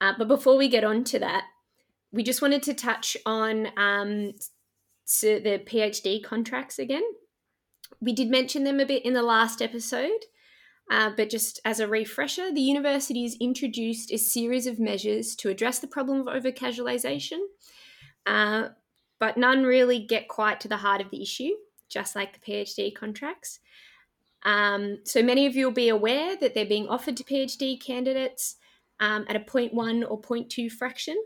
Uh, 0.00 0.12
but 0.18 0.26
before 0.26 0.56
we 0.56 0.68
get 0.68 0.84
on 0.84 1.04
to 1.04 1.18
that, 1.20 1.44
we 2.14 2.22
just 2.22 2.40
wanted 2.40 2.62
to 2.62 2.74
touch 2.74 3.16
on 3.26 3.68
um, 3.76 4.32
so 5.04 5.40
the 5.40 5.58
PhD 5.58 6.22
contracts 6.22 6.78
again. 6.78 7.02
We 8.00 8.12
did 8.12 8.30
mention 8.30 8.62
them 8.62 8.78
a 8.78 8.86
bit 8.86 9.04
in 9.04 9.14
the 9.14 9.22
last 9.22 9.60
episode, 9.60 10.24
uh, 10.90 11.10
but 11.16 11.28
just 11.28 11.60
as 11.64 11.80
a 11.80 11.88
refresher, 11.88 12.52
the 12.52 12.60
university 12.60 13.24
has 13.24 13.36
introduced 13.40 14.12
a 14.12 14.18
series 14.18 14.68
of 14.68 14.78
measures 14.78 15.34
to 15.36 15.48
address 15.48 15.80
the 15.80 15.88
problem 15.88 16.20
of 16.20 16.28
over 16.28 16.52
casualisation, 16.52 17.40
uh, 18.26 18.68
but 19.18 19.36
none 19.36 19.64
really 19.64 19.98
get 19.98 20.28
quite 20.28 20.60
to 20.60 20.68
the 20.68 20.78
heart 20.78 21.00
of 21.00 21.10
the 21.10 21.20
issue, 21.20 21.50
just 21.88 22.14
like 22.14 22.32
the 22.32 22.52
PhD 22.52 22.94
contracts. 22.94 23.58
Um, 24.44 24.98
so 25.04 25.20
many 25.20 25.46
of 25.46 25.56
you 25.56 25.66
will 25.66 25.72
be 25.72 25.88
aware 25.88 26.36
that 26.36 26.54
they're 26.54 26.64
being 26.64 26.86
offered 26.86 27.16
to 27.16 27.24
PhD 27.24 27.80
candidates 27.80 28.54
um, 29.00 29.24
at 29.28 29.34
a 29.34 29.40
0.1 29.40 30.08
or 30.08 30.20
0.2 30.20 30.70
fraction. 30.70 31.16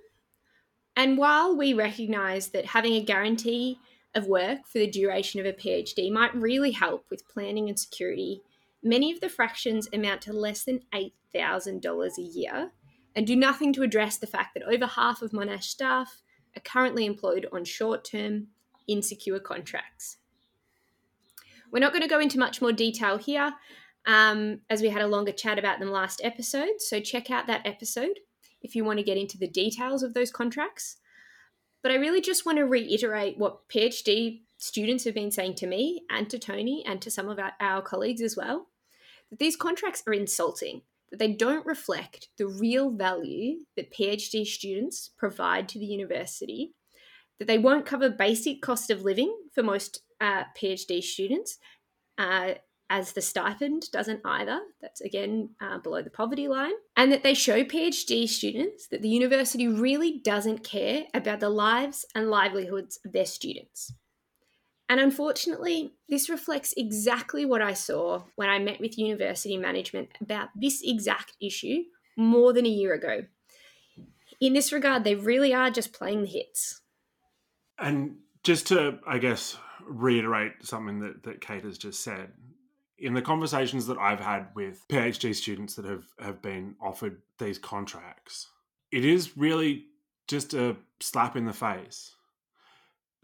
And 0.98 1.16
while 1.16 1.56
we 1.56 1.74
recognise 1.74 2.48
that 2.48 2.66
having 2.66 2.94
a 2.94 3.04
guarantee 3.04 3.78
of 4.16 4.26
work 4.26 4.66
for 4.66 4.80
the 4.80 4.90
duration 4.90 5.38
of 5.38 5.46
a 5.46 5.52
PhD 5.52 6.10
might 6.10 6.34
really 6.34 6.72
help 6.72 7.06
with 7.08 7.28
planning 7.28 7.68
and 7.68 7.78
security, 7.78 8.42
many 8.82 9.12
of 9.12 9.20
the 9.20 9.28
fractions 9.28 9.88
amount 9.92 10.22
to 10.22 10.32
less 10.32 10.64
than 10.64 10.80
$8,000 10.92 12.18
a 12.18 12.20
year 12.20 12.72
and 13.14 13.28
do 13.28 13.36
nothing 13.36 13.72
to 13.74 13.82
address 13.82 14.16
the 14.16 14.26
fact 14.26 14.54
that 14.54 14.64
over 14.64 14.86
half 14.86 15.22
of 15.22 15.30
Monash 15.30 15.62
staff 15.62 16.20
are 16.56 16.62
currently 16.62 17.06
employed 17.06 17.46
on 17.52 17.64
short 17.64 18.04
term, 18.04 18.48
insecure 18.88 19.38
contracts. 19.38 20.16
We're 21.70 21.78
not 21.78 21.92
going 21.92 22.02
to 22.02 22.08
go 22.08 22.18
into 22.18 22.40
much 22.40 22.60
more 22.60 22.72
detail 22.72 23.18
here 23.18 23.54
um, 24.04 24.62
as 24.68 24.82
we 24.82 24.88
had 24.88 25.02
a 25.02 25.06
longer 25.06 25.30
chat 25.30 25.60
about 25.60 25.78
them 25.78 25.92
last 25.92 26.20
episode. 26.24 26.80
So 26.80 26.98
check 26.98 27.30
out 27.30 27.46
that 27.46 27.64
episode 27.64 28.18
if 28.62 28.74
you 28.74 28.84
want 28.84 28.98
to 28.98 29.04
get 29.04 29.18
into 29.18 29.38
the 29.38 29.48
details 29.48 30.02
of 30.02 30.14
those 30.14 30.30
contracts. 30.30 30.96
But 31.82 31.92
I 31.92 31.96
really 31.96 32.20
just 32.20 32.44
want 32.44 32.58
to 32.58 32.64
reiterate 32.64 33.38
what 33.38 33.68
PhD 33.68 34.40
students 34.58 35.04
have 35.04 35.14
been 35.14 35.30
saying 35.30 35.54
to 35.54 35.66
me 35.66 36.02
and 36.10 36.28
to 36.30 36.38
Tony 36.38 36.84
and 36.86 37.00
to 37.02 37.10
some 37.10 37.28
of 37.28 37.38
our, 37.38 37.52
our 37.60 37.80
colleagues 37.82 38.20
as 38.20 38.36
well 38.36 38.66
that 39.30 39.38
these 39.38 39.56
contracts 39.56 40.02
are 40.06 40.12
insulting, 40.12 40.82
that 41.10 41.18
they 41.18 41.32
don't 41.32 41.66
reflect 41.66 42.28
the 42.38 42.46
real 42.46 42.90
value 42.90 43.58
that 43.76 43.92
PhD 43.92 44.46
students 44.46 45.10
provide 45.16 45.68
to 45.68 45.78
the 45.78 45.86
university, 45.86 46.74
that 47.38 47.46
they 47.46 47.58
won't 47.58 47.86
cover 47.86 48.10
basic 48.10 48.60
cost 48.60 48.90
of 48.90 49.02
living 49.02 49.36
for 49.54 49.62
most 49.62 50.02
uh, 50.20 50.44
PhD 50.60 51.02
students, 51.02 51.58
uh, 52.16 52.54
as 52.90 53.12
the 53.12 53.20
stipend 53.20 53.90
doesn't 53.92 54.20
either. 54.24 54.60
That's 54.80 55.00
again 55.00 55.50
uh, 55.60 55.78
below 55.78 56.02
the 56.02 56.10
poverty 56.10 56.48
line. 56.48 56.72
And 56.96 57.12
that 57.12 57.22
they 57.22 57.34
show 57.34 57.64
PhD 57.64 58.28
students 58.28 58.88
that 58.88 59.02
the 59.02 59.08
university 59.08 59.68
really 59.68 60.18
doesn't 60.18 60.64
care 60.64 61.04
about 61.14 61.40
the 61.40 61.50
lives 61.50 62.06
and 62.14 62.30
livelihoods 62.30 62.98
of 63.04 63.12
their 63.12 63.26
students. 63.26 63.92
And 64.88 65.00
unfortunately, 65.00 65.92
this 66.08 66.30
reflects 66.30 66.72
exactly 66.76 67.44
what 67.44 67.60
I 67.60 67.74
saw 67.74 68.22
when 68.36 68.48
I 68.48 68.58
met 68.58 68.80
with 68.80 68.96
university 68.96 69.58
management 69.58 70.08
about 70.20 70.48
this 70.56 70.80
exact 70.82 71.34
issue 71.42 71.82
more 72.16 72.54
than 72.54 72.64
a 72.64 72.70
year 72.70 72.94
ago. 72.94 73.26
In 74.40 74.54
this 74.54 74.72
regard, 74.72 75.04
they 75.04 75.14
really 75.14 75.52
are 75.52 75.70
just 75.70 75.92
playing 75.92 76.22
the 76.22 76.28
hits. 76.28 76.80
And 77.78 78.16
just 78.44 78.68
to, 78.68 78.98
I 79.06 79.18
guess, 79.18 79.58
reiterate 79.86 80.52
something 80.62 81.00
that, 81.00 81.22
that 81.24 81.40
Kate 81.42 81.64
has 81.64 81.76
just 81.76 82.02
said, 82.02 82.32
in 82.98 83.14
the 83.14 83.22
conversations 83.22 83.86
that 83.86 83.98
I've 83.98 84.20
had 84.20 84.48
with 84.54 84.84
PhD 84.88 85.34
students 85.34 85.74
that 85.76 85.84
have, 85.84 86.06
have 86.20 86.42
been 86.42 86.74
offered 86.80 87.22
these 87.38 87.58
contracts, 87.58 88.48
it 88.90 89.04
is 89.04 89.36
really 89.36 89.86
just 90.26 90.54
a 90.54 90.76
slap 91.00 91.36
in 91.36 91.44
the 91.44 91.52
face. 91.52 92.14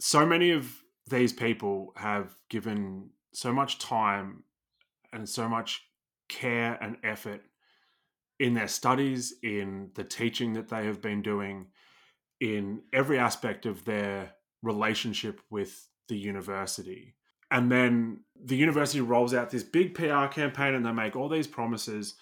So 0.01 0.25
many 0.25 0.51
of 0.51 0.73
these 1.11 1.33
people 1.33 1.93
have 1.97 2.35
given 2.49 3.11
so 3.33 3.53
much 3.53 3.79
time 3.79 4.45
and 5.13 5.29
so 5.29 5.49
much 5.49 5.83
care 6.29 6.79
and 6.81 6.97
effort 7.03 7.43
in 8.41 8.55
their 8.55 8.69
studies, 8.69 9.35
in 9.43 9.91
the 9.95 10.05
teaching 10.05 10.55
that 10.55 10.69
they 10.69 10.87
have 10.87 11.01
been 11.01 11.23
doing, 11.23 11.67
in 12.41 12.83
every 12.93 13.19
aspect 13.19 13.67
of 13.67 13.85
their 13.85 14.33
relationship 14.63 15.41
with 15.51 15.89
the 16.09 16.17
university. 16.17 17.15
And 17.51 17.71
then 17.71 18.21
the 18.45 18.57
university 18.57 19.01
rolls 19.01 19.33
out 19.35 19.51
this 19.51 19.63
big 19.63 19.95
PR 19.95 20.27
campaign 20.27 20.75
and 20.75 20.85
they 20.85 20.93
make 20.93 21.17
all 21.17 21.29
these 21.29 21.47
promises. 21.47 22.15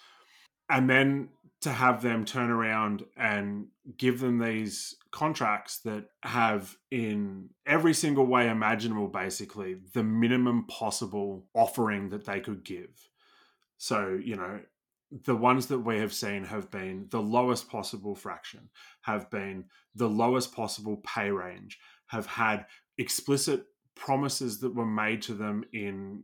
And 0.69 0.89
then 0.89 1.29
to 1.61 1.71
have 1.71 2.01
them 2.01 2.25
turn 2.25 2.49
around 2.49 3.03
and 3.17 3.67
give 3.97 4.19
them 4.19 4.39
these 4.39 4.95
contracts 5.11 5.79
that 5.79 6.05
have, 6.23 6.75
in 6.91 7.49
every 7.65 7.93
single 7.93 8.25
way 8.25 8.49
imaginable, 8.49 9.07
basically, 9.07 9.77
the 9.93 10.03
minimum 10.03 10.65
possible 10.67 11.45
offering 11.53 12.09
that 12.09 12.25
they 12.25 12.39
could 12.39 12.63
give. 12.63 13.09
So, 13.77 14.19
you 14.21 14.35
know, 14.35 14.59
the 15.25 15.35
ones 15.35 15.67
that 15.67 15.79
we 15.79 15.99
have 15.99 16.13
seen 16.13 16.45
have 16.45 16.71
been 16.71 17.07
the 17.11 17.21
lowest 17.21 17.69
possible 17.69 18.15
fraction, 18.15 18.69
have 19.01 19.29
been 19.29 19.65
the 19.95 20.09
lowest 20.09 20.53
possible 20.53 21.01
pay 21.05 21.29
range, 21.29 21.77
have 22.07 22.25
had 22.25 22.65
explicit 22.97 23.65
promises 23.95 24.59
that 24.59 24.75
were 24.75 24.85
made 24.85 25.21
to 25.23 25.33
them 25.33 25.63
in 25.73 26.23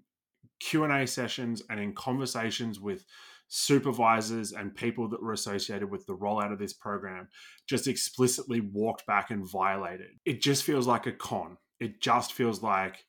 Q&A 0.59 1.07
sessions 1.07 1.63
and 1.69 1.79
in 1.79 1.93
conversations 1.93 2.79
with 2.79 3.05
supervisors 3.47 4.51
and 4.51 4.75
people 4.75 5.09
that 5.09 5.21
were 5.21 5.33
associated 5.33 5.89
with 5.89 6.05
the 6.05 6.15
rollout 6.15 6.53
of 6.53 6.59
this 6.59 6.73
program 6.73 7.27
just 7.67 7.87
explicitly 7.87 8.61
walked 8.61 9.05
back 9.07 9.31
and 9.31 9.49
violated. 9.49 10.11
It 10.25 10.41
just 10.41 10.63
feels 10.63 10.85
like 10.85 11.07
a 11.07 11.11
con. 11.11 11.57
It 11.79 12.01
just 12.01 12.33
feels 12.33 12.61
like 12.61 13.05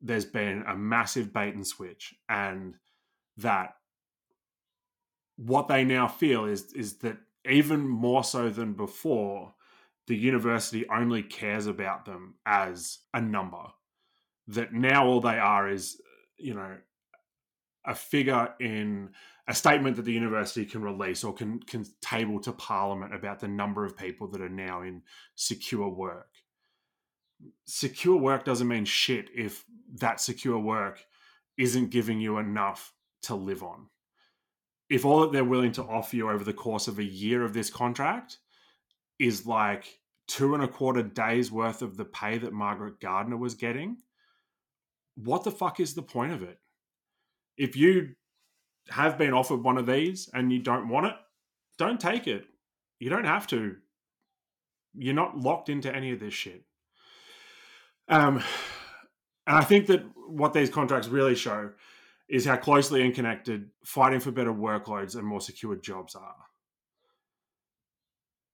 there's 0.00 0.24
been 0.24 0.62
a 0.68 0.76
massive 0.76 1.32
bait 1.32 1.54
and 1.54 1.66
switch 1.66 2.14
and 2.28 2.74
that 3.36 3.74
what 5.36 5.68
they 5.68 5.84
now 5.84 6.06
feel 6.06 6.44
is 6.44 6.72
is 6.74 6.98
that 6.98 7.16
even 7.48 7.88
more 7.88 8.22
so 8.22 8.50
than 8.50 8.74
before 8.74 9.54
the 10.06 10.16
university 10.16 10.88
only 10.88 11.22
cares 11.22 11.66
about 11.66 12.04
them 12.04 12.34
as 12.46 12.98
a 13.14 13.20
number 13.20 13.66
that 14.48 14.72
now 14.72 15.06
all 15.06 15.20
they 15.20 15.38
are 15.38 15.68
is 15.68 16.00
uh, 16.00 16.08
you 16.38 16.54
know 16.54 16.76
a 17.86 17.94
figure 17.94 18.54
in 18.60 19.10
a 19.48 19.54
statement 19.54 19.96
that 19.96 20.02
the 20.02 20.12
university 20.12 20.64
can 20.64 20.82
release 20.82 21.24
or 21.24 21.32
can 21.32 21.60
can 21.60 21.84
table 22.00 22.40
to 22.40 22.52
parliament 22.52 23.14
about 23.14 23.40
the 23.40 23.48
number 23.48 23.84
of 23.84 23.96
people 23.96 24.28
that 24.28 24.40
are 24.40 24.48
now 24.48 24.82
in 24.82 25.02
secure 25.34 25.88
work. 25.88 26.28
Secure 27.64 28.16
work 28.16 28.44
doesn't 28.44 28.68
mean 28.68 28.84
shit 28.84 29.28
if 29.34 29.64
that 29.94 30.20
secure 30.20 30.58
work 30.58 31.00
isn't 31.58 31.90
giving 31.90 32.20
you 32.20 32.38
enough 32.38 32.92
to 33.22 33.34
live 33.34 33.62
on. 33.62 33.86
If 34.88 35.04
all 35.04 35.20
that 35.20 35.32
they're 35.32 35.44
willing 35.44 35.72
to 35.72 35.84
offer 35.84 36.16
you 36.16 36.30
over 36.30 36.44
the 36.44 36.52
course 36.52 36.88
of 36.88 36.98
a 36.98 37.04
year 37.04 37.42
of 37.44 37.54
this 37.54 37.70
contract 37.70 38.38
is 39.18 39.46
like 39.46 40.00
two 40.26 40.54
and 40.54 40.62
a 40.62 40.68
quarter 40.68 41.02
days 41.02 41.50
worth 41.50 41.82
of 41.82 41.96
the 41.96 42.04
pay 42.04 42.38
that 42.38 42.52
Margaret 42.52 43.00
Gardner 43.00 43.36
was 43.36 43.54
getting, 43.54 43.98
what 45.16 45.44
the 45.44 45.50
fuck 45.50 45.80
is 45.80 45.94
the 45.94 46.02
point 46.02 46.32
of 46.32 46.42
it? 46.42 46.58
If 47.56 47.76
you 47.76 48.10
have 48.88 49.18
been 49.18 49.32
offered 49.32 49.62
one 49.62 49.78
of 49.78 49.86
these 49.86 50.28
and 50.32 50.52
you 50.52 50.60
don't 50.60 50.88
want 50.88 51.06
it, 51.06 51.14
don't 51.78 52.00
take 52.00 52.26
it. 52.26 52.44
You 52.98 53.10
don't 53.10 53.24
have 53.24 53.46
to. 53.48 53.76
You're 54.94 55.14
not 55.14 55.38
locked 55.38 55.68
into 55.68 55.94
any 55.94 56.12
of 56.12 56.20
this 56.20 56.34
shit. 56.34 56.64
Um, 58.08 58.42
and 59.46 59.56
I 59.56 59.62
think 59.62 59.86
that 59.86 60.04
what 60.28 60.52
these 60.52 60.70
contracts 60.70 61.08
really 61.08 61.34
show 61.34 61.70
is 62.28 62.44
how 62.44 62.56
closely 62.56 63.02
interconnected 63.02 63.70
fighting 63.84 64.20
for 64.20 64.30
better 64.30 64.52
workloads 64.52 65.16
and 65.16 65.26
more 65.26 65.40
secure 65.40 65.76
jobs 65.76 66.14
are. 66.14 66.36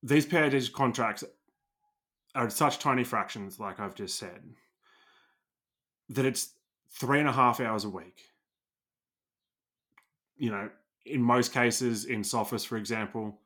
These 0.03 0.27
PhD 0.27 0.73
contracts 0.73 1.25
are 2.35 2.49
such 2.51 2.79
tiny 2.79 3.05
fractions, 3.05 3.59
like 3.59 3.81
I've 3.81 3.95
just 3.95 4.19
said, 4.19 4.43
that 6.11 6.25
it's 6.25 6.53
three 6.91 7.19
and 7.21 7.29
a 7.29 7.33
half 7.33 7.61
hours 7.61 7.85
a 7.85 7.91
week. 7.91 8.23
You 10.37 10.51
know, 10.51 10.71
in 11.05 11.23
most 11.23 11.53
cases, 11.53 12.05
in 12.05 12.23
SOPHIS, 12.23 12.65
for 12.65 12.77
example, 12.77 13.41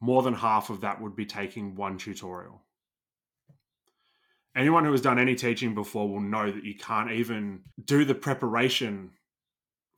more 0.00 0.22
than 0.22 0.34
half 0.34 0.70
of 0.70 0.82
that 0.82 1.00
would 1.00 1.16
be 1.16 1.26
taking 1.26 1.74
one 1.74 1.96
tutorial. 1.98 2.62
anyone 4.56 4.84
who 4.84 4.92
has 4.92 5.00
done 5.00 5.18
any 5.18 5.34
teaching 5.34 5.74
before 5.74 6.08
will 6.08 6.20
know 6.20 6.50
that 6.50 6.64
you 6.64 6.74
can't 6.74 7.10
even 7.10 7.60
do 7.84 8.04
the 8.04 8.14
preparation 8.14 9.10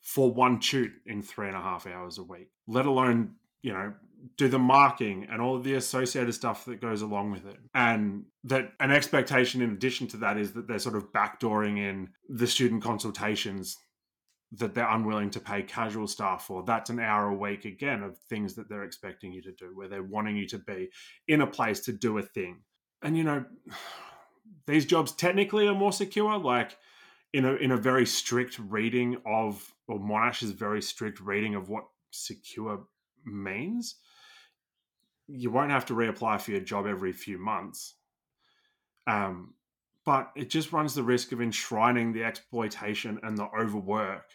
for 0.00 0.32
one 0.32 0.60
tute 0.60 0.92
in 1.04 1.22
three 1.22 1.48
and 1.48 1.56
a 1.56 1.60
half 1.60 1.86
hours 1.86 2.18
a 2.18 2.22
week, 2.22 2.48
let 2.66 2.86
alone, 2.86 3.34
you 3.62 3.72
know, 3.72 3.92
do 4.36 4.48
the 4.48 4.58
marking 4.58 5.26
and 5.30 5.40
all 5.40 5.58
the 5.58 5.74
associated 5.74 6.32
stuff 6.32 6.64
that 6.64 6.80
goes 6.80 7.02
along 7.02 7.30
with 7.30 7.46
it. 7.46 7.58
And 7.74 8.24
that 8.44 8.72
an 8.80 8.90
expectation 8.90 9.62
in 9.62 9.70
addition 9.70 10.06
to 10.08 10.16
that 10.18 10.36
is 10.38 10.52
that 10.52 10.66
they're 10.66 10.78
sort 10.78 10.96
of 10.96 11.12
backdooring 11.12 11.78
in 11.78 12.10
the 12.28 12.46
student 12.46 12.82
consultations 12.82 13.76
that 14.52 14.74
they're 14.74 14.88
unwilling 14.88 15.30
to 15.30 15.40
pay 15.40 15.62
casual 15.62 16.06
staff 16.06 16.46
for. 16.46 16.62
That's 16.62 16.90
an 16.90 17.00
hour 17.00 17.28
a 17.28 17.34
week 17.34 17.64
again 17.64 18.02
of 18.02 18.16
things 18.16 18.54
that 18.54 18.68
they're 18.68 18.84
expecting 18.84 19.32
you 19.32 19.42
to 19.42 19.52
do, 19.52 19.72
where 19.74 19.88
they're 19.88 20.02
wanting 20.02 20.36
you 20.36 20.46
to 20.48 20.58
be 20.58 20.90
in 21.28 21.40
a 21.40 21.46
place 21.46 21.80
to 21.80 21.92
do 21.92 22.18
a 22.18 22.22
thing. 22.22 22.60
And 23.02 23.16
you 23.16 23.24
know, 23.24 23.44
these 24.66 24.86
jobs 24.86 25.12
technically 25.12 25.66
are 25.66 25.74
more 25.74 25.92
secure, 25.92 26.38
like 26.38 26.76
in 27.32 27.44
a 27.44 27.54
in 27.54 27.72
a 27.72 27.76
very 27.76 28.06
strict 28.06 28.58
reading 28.58 29.16
of 29.26 29.72
or 29.88 29.98
Monash's 29.98 30.52
very 30.52 30.82
strict 30.82 31.20
reading 31.20 31.54
of 31.54 31.68
what 31.68 31.84
secure 32.10 32.84
means. 33.24 33.96
You 35.28 35.50
won't 35.50 35.70
have 35.70 35.86
to 35.86 35.94
reapply 35.94 36.40
for 36.40 36.52
your 36.52 36.60
job 36.60 36.86
every 36.86 37.12
few 37.12 37.38
months. 37.38 37.94
Um, 39.06 39.54
but 40.04 40.30
it 40.36 40.50
just 40.50 40.72
runs 40.72 40.94
the 40.94 41.02
risk 41.02 41.32
of 41.32 41.42
enshrining 41.42 42.12
the 42.12 42.24
exploitation 42.24 43.18
and 43.22 43.36
the 43.36 43.48
overwork 43.58 44.30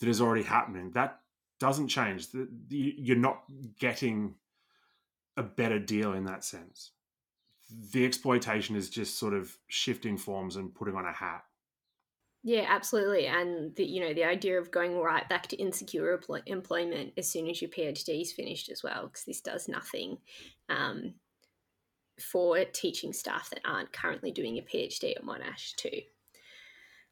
that 0.00 0.08
is 0.08 0.20
already 0.20 0.42
happening. 0.42 0.90
That 0.90 1.20
doesn't 1.58 1.88
change. 1.88 2.28
You're 2.68 3.16
not 3.16 3.44
getting 3.78 4.34
a 5.36 5.42
better 5.42 5.78
deal 5.78 6.12
in 6.12 6.24
that 6.24 6.44
sense. 6.44 6.90
The 7.92 8.04
exploitation 8.04 8.76
is 8.76 8.90
just 8.90 9.18
sort 9.18 9.32
of 9.32 9.56
shifting 9.68 10.16
forms 10.16 10.56
and 10.56 10.74
putting 10.74 10.96
on 10.96 11.06
a 11.06 11.12
hat. 11.12 11.44
Yeah, 12.48 12.66
absolutely. 12.68 13.26
And 13.26 13.74
the, 13.74 13.84
you 13.84 14.00
know, 14.00 14.14
the 14.14 14.22
idea 14.22 14.60
of 14.60 14.70
going 14.70 14.96
right 14.96 15.28
back 15.28 15.48
to 15.48 15.56
insecure 15.56 16.20
employment 16.46 17.12
as 17.16 17.28
soon 17.28 17.48
as 17.48 17.60
your 17.60 17.72
PhD 17.72 18.22
is 18.22 18.30
finished 18.30 18.70
as 18.70 18.84
well, 18.84 19.08
because 19.08 19.24
this 19.24 19.40
does 19.40 19.66
nothing 19.66 20.18
um, 20.68 21.14
for 22.20 22.64
teaching 22.66 23.12
staff 23.12 23.50
that 23.50 23.62
aren't 23.64 23.92
currently 23.92 24.30
doing 24.30 24.58
a 24.58 24.62
PhD 24.62 25.16
at 25.16 25.24
Monash 25.24 25.74
too. 25.74 26.02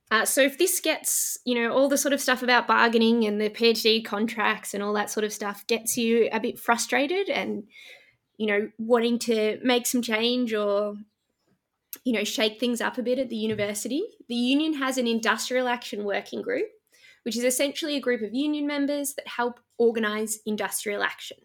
Uh, 0.08 0.24
so 0.24 0.40
if 0.40 0.56
this 0.56 0.78
gets, 0.78 1.36
you 1.44 1.56
know, 1.56 1.72
all 1.72 1.88
the 1.88 1.98
sort 1.98 2.14
of 2.14 2.20
stuff 2.20 2.44
about 2.44 2.68
bargaining 2.68 3.24
and 3.24 3.40
the 3.40 3.50
PhD 3.50 4.04
contracts 4.04 4.72
and 4.72 4.84
all 4.84 4.92
that 4.92 5.10
sort 5.10 5.24
of 5.24 5.32
stuff 5.32 5.66
gets 5.66 5.96
you 5.96 6.28
a 6.30 6.38
bit 6.38 6.60
frustrated 6.60 7.28
and, 7.28 7.64
you 8.36 8.46
know, 8.46 8.70
wanting 8.78 9.18
to 9.18 9.58
make 9.64 9.88
some 9.88 10.00
change 10.00 10.54
or, 10.54 10.94
you 12.04 12.12
know, 12.12 12.24
shake 12.24 12.58
things 12.58 12.80
up 12.80 12.98
a 12.98 13.02
bit 13.02 13.18
at 13.18 13.28
the 13.28 13.36
university, 13.36 14.02
the 14.28 14.34
union 14.34 14.74
has 14.74 14.98
an 14.98 15.06
industrial 15.06 15.68
action 15.68 16.04
working 16.04 16.42
group, 16.42 16.66
which 17.24 17.36
is 17.36 17.44
essentially 17.44 17.96
a 17.96 18.00
group 18.00 18.22
of 18.22 18.34
union 18.34 18.66
members 18.66 19.14
that 19.14 19.28
help 19.28 19.60
organise 19.78 20.38
industrial 20.46 21.02
action. 21.02 21.38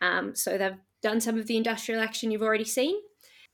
Um, 0.00 0.34
so 0.34 0.56
they've 0.56 0.78
done 1.02 1.20
some 1.20 1.38
of 1.38 1.46
the 1.46 1.56
industrial 1.56 2.00
action 2.00 2.30
you've 2.30 2.42
already 2.42 2.64
seen. 2.64 2.96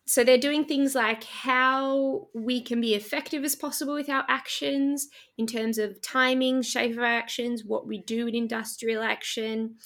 So 0.08 0.22
they're 0.22 0.38
doing 0.38 0.64
things 0.64 0.94
like 0.94 1.24
how 1.24 2.28
we 2.32 2.60
can 2.60 2.80
be 2.80 2.94
effective 2.94 3.42
as 3.42 3.56
possible 3.56 3.94
with 3.94 4.08
our 4.08 4.24
actions 4.28 5.08
in 5.36 5.48
terms 5.48 5.78
of 5.78 6.00
timing, 6.00 6.62
shape 6.62 6.92
of 6.92 6.98
our 6.98 7.04
actions, 7.04 7.64
what 7.64 7.88
we 7.88 7.98
do 7.98 8.28
in 8.28 8.36
industrial 8.36 9.02
action. 9.02 9.76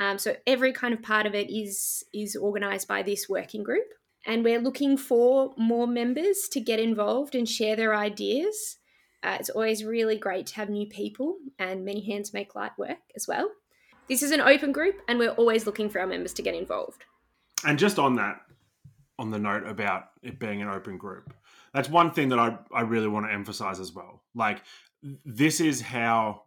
Um, 0.00 0.18
so 0.18 0.36
every 0.46 0.72
kind 0.72 0.92
of 0.92 1.02
part 1.02 1.24
of 1.24 1.34
it 1.34 1.50
is 1.50 2.04
is 2.12 2.36
organised 2.36 2.88
by 2.88 3.02
this 3.02 3.26
working 3.26 3.62
group, 3.62 3.86
and 4.26 4.44
we're 4.44 4.60
looking 4.60 4.96
for 4.96 5.54
more 5.56 5.86
members 5.86 6.48
to 6.52 6.60
get 6.60 6.80
involved 6.80 7.34
and 7.34 7.48
share 7.48 7.76
their 7.76 7.94
ideas. 7.94 8.78
Uh, 9.22 9.36
it's 9.40 9.50
always 9.50 9.84
really 9.84 10.18
great 10.18 10.46
to 10.46 10.54
have 10.56 10.68
new 10.68 10.86
people, 10.86 11.36
and 11.58 11.84
many 11.84 12.04
hands 12.04 12.34
make 12.34 12.54
light 12.54 12.72
work 12.76 12.98
as 13.16 13.26
well. 13.26 13.48
This 14.08 14.22
is 14.22 14.32
an 14.32 14.40
open 14.40 14.72
group, 14.72 14.96
and 15.08 15.18
we're 15.18 15.30
always 15.30 15.66
looking 15.66 15.88
for 15.88 16.00
our 16.00 16.06
members 16.06 16.34
to 16.34 16.42
get 16.42 16.54
involved. 16.54 17.04
And 17.66 17.78
just 17.78 17.98
on 17.98 18.16
that, 18.16 18.42
on 19.18 19.30
the 19.30 19.38
note 19.38 19.66
about 19.66 20.10
it 20.22 20.38
being 20.38 20.60
an 20.60 20.68
open 20.68 20.98
group, 20.98 21.32
that's 21.72 21.88
one 21.88 22.10
thing 22.10 22.28
that 22.28 22.38
I, 22.38 22.58
I 22.72 22.82
really 22.82 23.08
want 23.08 23.26
to 23.26 23.32
emphasize 23.32 23.80
as 23.80 23.92
well. 23.92 24.22
Like, 24.34 24.62
this 25.24 25.60
is 25.60 25.80
how 25.80 26.42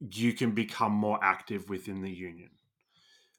you 0.00 0.32
can 0.32 0.50
become 0.50 0.92
more 0.92 1.18
active 1.22 1.70
within 1.70 2.02
the 2.02 2.10
union. 2.10 2.50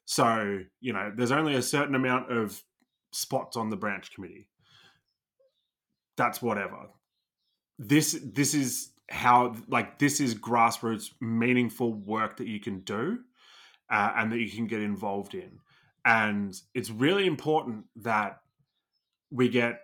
So, 0.06 0.60
you 0.80 0.94
know, 0.94 1.12
there's 1.14 1.32
only 1.32 1.56
a 1.56 1.62
certain 1.62 1.96
amount 1.96 2.32
of 2.32 2.62
spots 3.14 3.58
on 3.58 3.70
the 3.70 3.78
branch 3.78 4.14
committee. 4.14 4.48
That's 6.18 6.42
whatever. 6.42 6.90
This 7.80 8.20
this 8.24 8.54
is 8.54 8.92
how 9.10 9.56
like 9.68 10.00
this 10.00 10.20
is 10.20 10.36
grassroots 10.36 11.10
meaningful 11.20 11.94
work 11.94 12.38
that 12.38 12.48
you 12.48 12.60
can 12.60 12.82
do 12.82 13.20
uh, 13.92 14.12
and 14.16 14.32
that 14.32 14.40
you 14.40 14.50
can 14.50 14.68
get 14.68 14.82
involved 14.82 15.34
in. 15.34 15.60
And 16.06 16.54
it's 16.74 16.90
really 16.90 17.26
important 17.26 17.86
that 17.98 18.40
we 19.32 19.50
get 19.50 19.80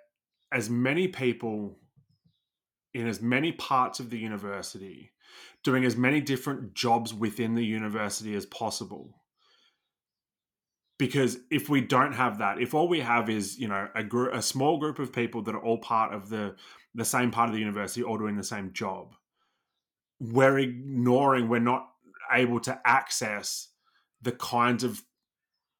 as 0.52 0.70
many 0.70 1.08
people 1.08 1.80
in 2.94 3.08
as 3.08 3.22
many 3.22 3.52
parts 3.52 4.00
of 4.00 4.10
the 4.10 4.18
university 4.18 5.12
doing 5.63 5.86
as 5.86 5.96
many 5.96 6.22
different 6.22 6.74
jobs 6.74 7.13
within 7.13 7.56
the 7.56 7.65
university 7.65 8.36
as 8.36 8.46
possible 8.48 9.20
because 11.00 11.40
if 11.50 11.70
we 11.70 11.82
don't 11.82 12.14
have 12.14 12.38
that 12.38 12.62
if 12.62 12.76
all 12.76 12.88
we 12.88 13.00
have 13.00 13.30
is 13.30 13.58
you 13.58 13.68
know 13.68 13.88
a, 13.96 14.04
gr- 14.04 14.30
a 14.30 14.42
small 14.42 14.78
group 14.78 15.00
of 15.00 15.12
people 15.12 15.42
that 15.42 15.56
are 15.56 15.64
all 15.64 15.80
part 15.80 16.14
of 16.14 16.30
the 16.30 16.56
the 16.94 17.06
same 17.06 17.32
part 17.32 17.50
of 17.50 17.54
the 17.54 17.60
university 17.60 18.04
all 18.04 18.18
doing 18.18 18.36
the 18.38 18.44
same 18.44 18.72
job 18.74 19.16
we're 20.20 20.60
ignoring 20.60 21.50
we're 21.50 21.60
not 21.60 21.90
able 22.32 22.60
to 22.60 22.80
access 22.86 23.70
the 24.22 24.32
kinds 24.32 24.84
of 24.84 25.02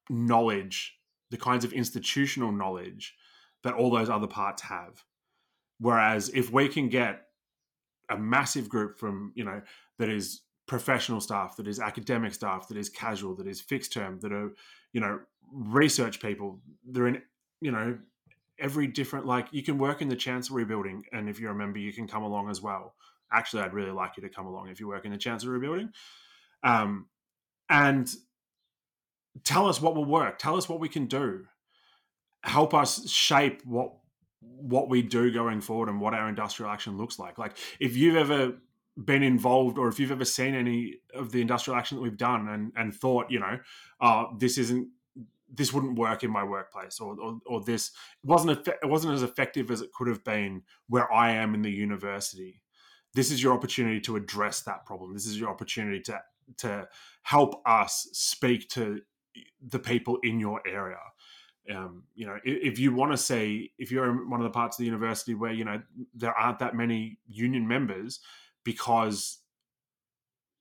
knowledge, 0.08 0.96
the 1.30 1.36
kinds 1.36 1.64
of 1.64 1.72
institutional 1.72 2.52
knowledge 2.52 3.14
that 3.62 3.74
all 3.74 3.90
those 3.90 4.10
other 4.10 4.26
parts 4.26 4.62
have. 4.62 5.04
Whereas 5.78 6.30
if 6.30 6.50
we 6.52 6.68
can 6.68 6.88
get 6.88 7.26
a 8.10 8.18
massive 8.18 8.68
group 8.68 8.98
from, 8.98 9.32
you 9.34 9.44
know, 9.44 9.62
that 9.98 10.08
is 10.08 10.42
professional 10.70 11.20
staff, 11.20 11.56
that 11.56 11.66
is 11.66 11.80
academic 11.80 12.32
staff, 12.32 12.68
that 12.68 12.76
is 12.76 12.88
casual, 12.88 13.34
that 13.34 13.48
is 13.48 13.60
fixed 13.60 13.92
term, 13.92 14.20
that 14.20 14.32
are, 14.32 14.52
you 14.92 15.00
know, 15.00 15.18
research 15.52 16.20
people, 16.22 16.60
they're 16.88 17.08
in, 17.08 17.20
you 17.60 17.72
know, 17.72 17.98
every 18.56 18.86
different, 18.86 19.26
like 19.26 19.48
you 19.50 19.64
can 19.64 19.78
work 19.78 20.00
in 20.00 20.08
the 20.08 20.14
Chancellery 20.14 20.64
building. 20.64 21.02
And 21.12 21.28
if 21.28 21.40
you're 21.40 21.50
a 21.50 21.56
member, 21.56 21.80
you 21.80 21.92
can 21.92 22.06
come 22.06 22.22
along 22.22 22.50
as 22.50 22.62
well. 22.62 22.94
Actually, 23.32 23.64
I'd 23.64 23.74
really 23.74 23.90
like 23.90 24.12
you 24.16 24.22
to 24.22 24.28
come 24.28 24.46
along 24.46 24.68
if 24.68 24.78
you 24.78 24.86
work 24.86 25.04
in 25.04 25.10
the 25.10 25.18
Chancellery 25.18 25.58
building. 25.58 25.90
Um, 26.62 27.08
and 27.68 28.08
tell 29.42 29.68
us 29.68 29.80
what 29.80 29.94
will 29.94 30.04
work 30.04 30.38
tell 30.38 30.56
us 30.56 30.68
what 30.68 30.80
we 30.80 30.88
can 30.88 31.06
do 31.06 31.46
help 32.42 32.74
us 32.74 33.08
shape 33.08 33.62
what 33.64 33.92
what 34.40 34.88
we 34.88 35.02
do 35.02 35.30
going 35.30 35.60
forward 35.60 35.88
and 35.88 36.00
what 36.00 36.14
our 36.14 36.28
industrial 36.28 36.68
action 36.68 36.98
looks 36.98 37.16
like 37.16 37.38
like 37.38 37.56
if 37.78 37.96
you've 37.96 38.16
ever 38.16 38.54
been 39.04 39.22
involved 39.22 39.78
or 39.78 39.88
if 39.88 39.98
you've 39.98 40.10
ever 40.10 40.24
seen 40.24 40.54
any 40.54 40.96
of 41.14 41.32
the 41.32 41.40
industrial 41.40 41.78
action 41.78 41.96
that 41.96 42.02
we've 42.02 42.16
done 42.16 42.48
and 42.48 42.72
and 42.76 42.94
thought 42.94 43.30
you 43.30 43.38
know 43.38 43.58
uh, 44.00 44.24
this 44.38 44.58
isn't 44.58 44.88
this 45.52 45.72
wouldn't 45.72 45.98
work 45.98 46.22
in 46.22 46.30
my 46.30 46.44
workplace 46.44 47.00
or, 47.00 47.18
or, 47.20 47.38
or 47.46 47.64
this 47.64 47.92
wasn't 48.22 48.66
it 48.66 48.88
wasn't 48.88 49.12
as 49.12 49.22
effective 49.22 49.70
as 49.70 49.80
it 49.80 49.92
could 49.92 50.06
have 50.06 50.22
been 50.24 50.62
where 50.88 51.10
I 51.12 51.30
am 51.32 51.54
in 51.54 51.62
the 51.62 51.70
university 51.70 52.62
this 53.14 53.30
is 53.30 53.42
your 53.42 53.54
opportunity 53.54 54.00
to 54.00 54.16
address 54.16 54.60
that 54.62 54.84
problem 54.84 55.14
this 55.14 55.26
is 55.26 55.38
your 55.38 55.48
opportunity 55.48 56.00
to 56.02 56.20
to 56.58 56.88
help 57.22 57.62
us 57.66 58.08
speak 58.12 58.68
to 58.70 59.00
the 59.66 59.78
people 59.78 60.18
in 60.22 60.40
your 60.40 60.60
area. 60.66 60.98
Um, 61.74 62.04
you 62.14 62.26
know, 62.26 62.36
if, 62.44 62.72
if 62.72 62.78
you 62.78 62.94
want 62.94 63.12
to 63.12 63.16
say, 63.16 63.70
if 63.78 63.92
you're 63.92 64.08
in 64.10 64.30
one 64.30 64.40
of 64.40 64.44
the 64.44 64.50
parts 64.50 64.76
of 64.76 64.82
the 64.82 64.86
university 64.86 65.34
where 65.34 65.52
you 65.52 65.64
know 65.64 65.80
there 66.14 66.32
aren't 66.32 66.58
that 66.60 66.74
many 66.74 67.18
union 67.28 67.68
members 67.68 68.20
because 68.64 69.38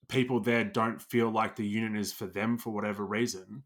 people 0.08 0.40
there 0.40 0.64
don't 0.64 1.02
feel 1.02 1.30
like 1.30 1.56
the 1.56 1.68
union 1.68 1.96
is 1.96 2.12
for 2.12 2.26
them 2.26 2.58
for 2.58 2.72
whatever 2.72 3.06
reason, 3.06 3.64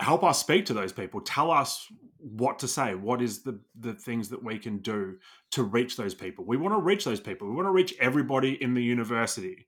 help 0.00 0.24
us 0.24 0.40
speak 0.40 0.66
to 0.66 0.74
those 0.74 0.92
people. 0.92 1.20
Tell 1.20 1.50
us 1.50 1.86
what 2.18 2.58
to 2.60 2.68
say. 2.68 2.94
What 2.94 3.20
is 3.20 3.42
the 3.42 3.60
the 3.78 3.94
things 3.94 4.28
that 4.30 4.42
we 4.42 4.58
can 4.58 4.78
do 4.78 5.18
to 5.52 5.62
reach 5.62 5.96
those 5.96 6.14
people? 6.14 6.44
We 6.44 6.56
want 6.56 6.74
to 6.74 6.80
reach 6.80 7.04
those 7.04 7.20
people. 7.20 7.48
We 7.48 7.54
want 7.54 7.66
to 7.66 7.72
reach 7.72 7.94
everybody 8.00 8.62
in 8.62 8.74
the 8.74 8.82
university 8.82 9.66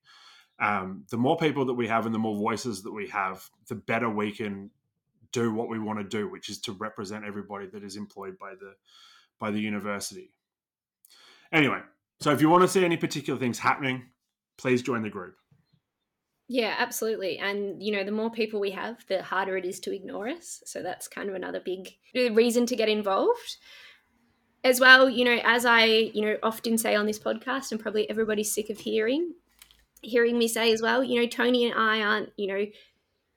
um, 0.61 1.05
the 1.11 1.17
more 1.17 1.39
people 1.39 1.65
that 1.65 1.75
we 1.75 1.89
have 1.89 2.05
and 2.05 2.15
the 2.15 2.19
more 2.19 2.37
voices 2.37 2.83
that 2.83 2.93
we 2.93 3.09
have, 3.09 3.49
the 3.69 3.75
better 3.75 4.11
we 4.11 4.31
can 4.31 4.71
do 5.33 5.53
what 5.53 5.69
we 5.69 5.79
want 5.79 5.99
to 5.99 6.05
do, 6.05 6.29
which 6.29 6.51
is 6.51 6.61
to 6.61 6.73
represent 6.73 7.25
everybody 7.25 7.67
that 7.69 7.83
is 7.83 7.97
employed 7.97 8.39
by 8.39 8.51
the 8.55 8.75
by 9.39 9.51
the 9.51 9.61
university. 9.61 10.33
Anyway, 11.51 11.81
so 12.21 12.33
if 12.33 12.41
you 12.41 12.49
want 12.49 12.63
to 12.63 12.69
see 12.69 12.85
any 12.85 12.97
particular 12.97 13.39
things 13.39 13.59
happening, 13.59 14.05
please 14.59 14.83
join 14.83 15.03
the 15.03 15.11
group. 15.11 15.37
Yeah, 16.53 16.75
absolutely. 16.79 17.39
And, 17.39 17.81
you 17.83 17.93
know, 17.93 18.03
the 18.03 18.11
more 18.11 18.31
people 18.31 18.59
we 18.59 18.73
have, 18.73 19.07
the 19.07 19.23
harder 19.23 19.57
it 19.57 19.65
is 19.65 19.79
to 19.81 19.95
ignore 19.95 20.29
us. 20.29 20.63
So 20.67 20.83
that's 20.83 21.07
kind 21.07 21.29
of 21.29 21.35
another 21.37 21.61
big 21.61 21.89
uh, 22.17 22.33
reason 22.33 22.67
to 22.67 22.77
get 22.77 22.89
involved. 22.89 23.57
as 24.63 24.81
well, 24.81 25.09
you 25.09 25.25
know, 25.25 25.39
as 25.45 25.65
I, 25.65 25.85
you 25.85 26.23
know, 26.23 26.37
often 26.43 26.77
say 26.77 26.95
on 26.95 27.07
this 27.07 27.19
podcast, 27.19 27.71
and 27.71 27.81
probably 27.81 28.09
everybody's 28.11 28.53
sick 28.53 28.71
of 28.71 28.79
hearing, 28.79 29.33
hearing 30.03 30.39
me 30.39 30.49
say 30.49 30.73
as 30.73 30.83
well, 30.83 31.03
you 31.03 31.21
know, 31.21 31.27
Tony 31.27 31.65
and 31.71 31.79
I 31.79 32.03
aren't, 32.03 32.31
you 32.37 32.47
know, 32.47 32.67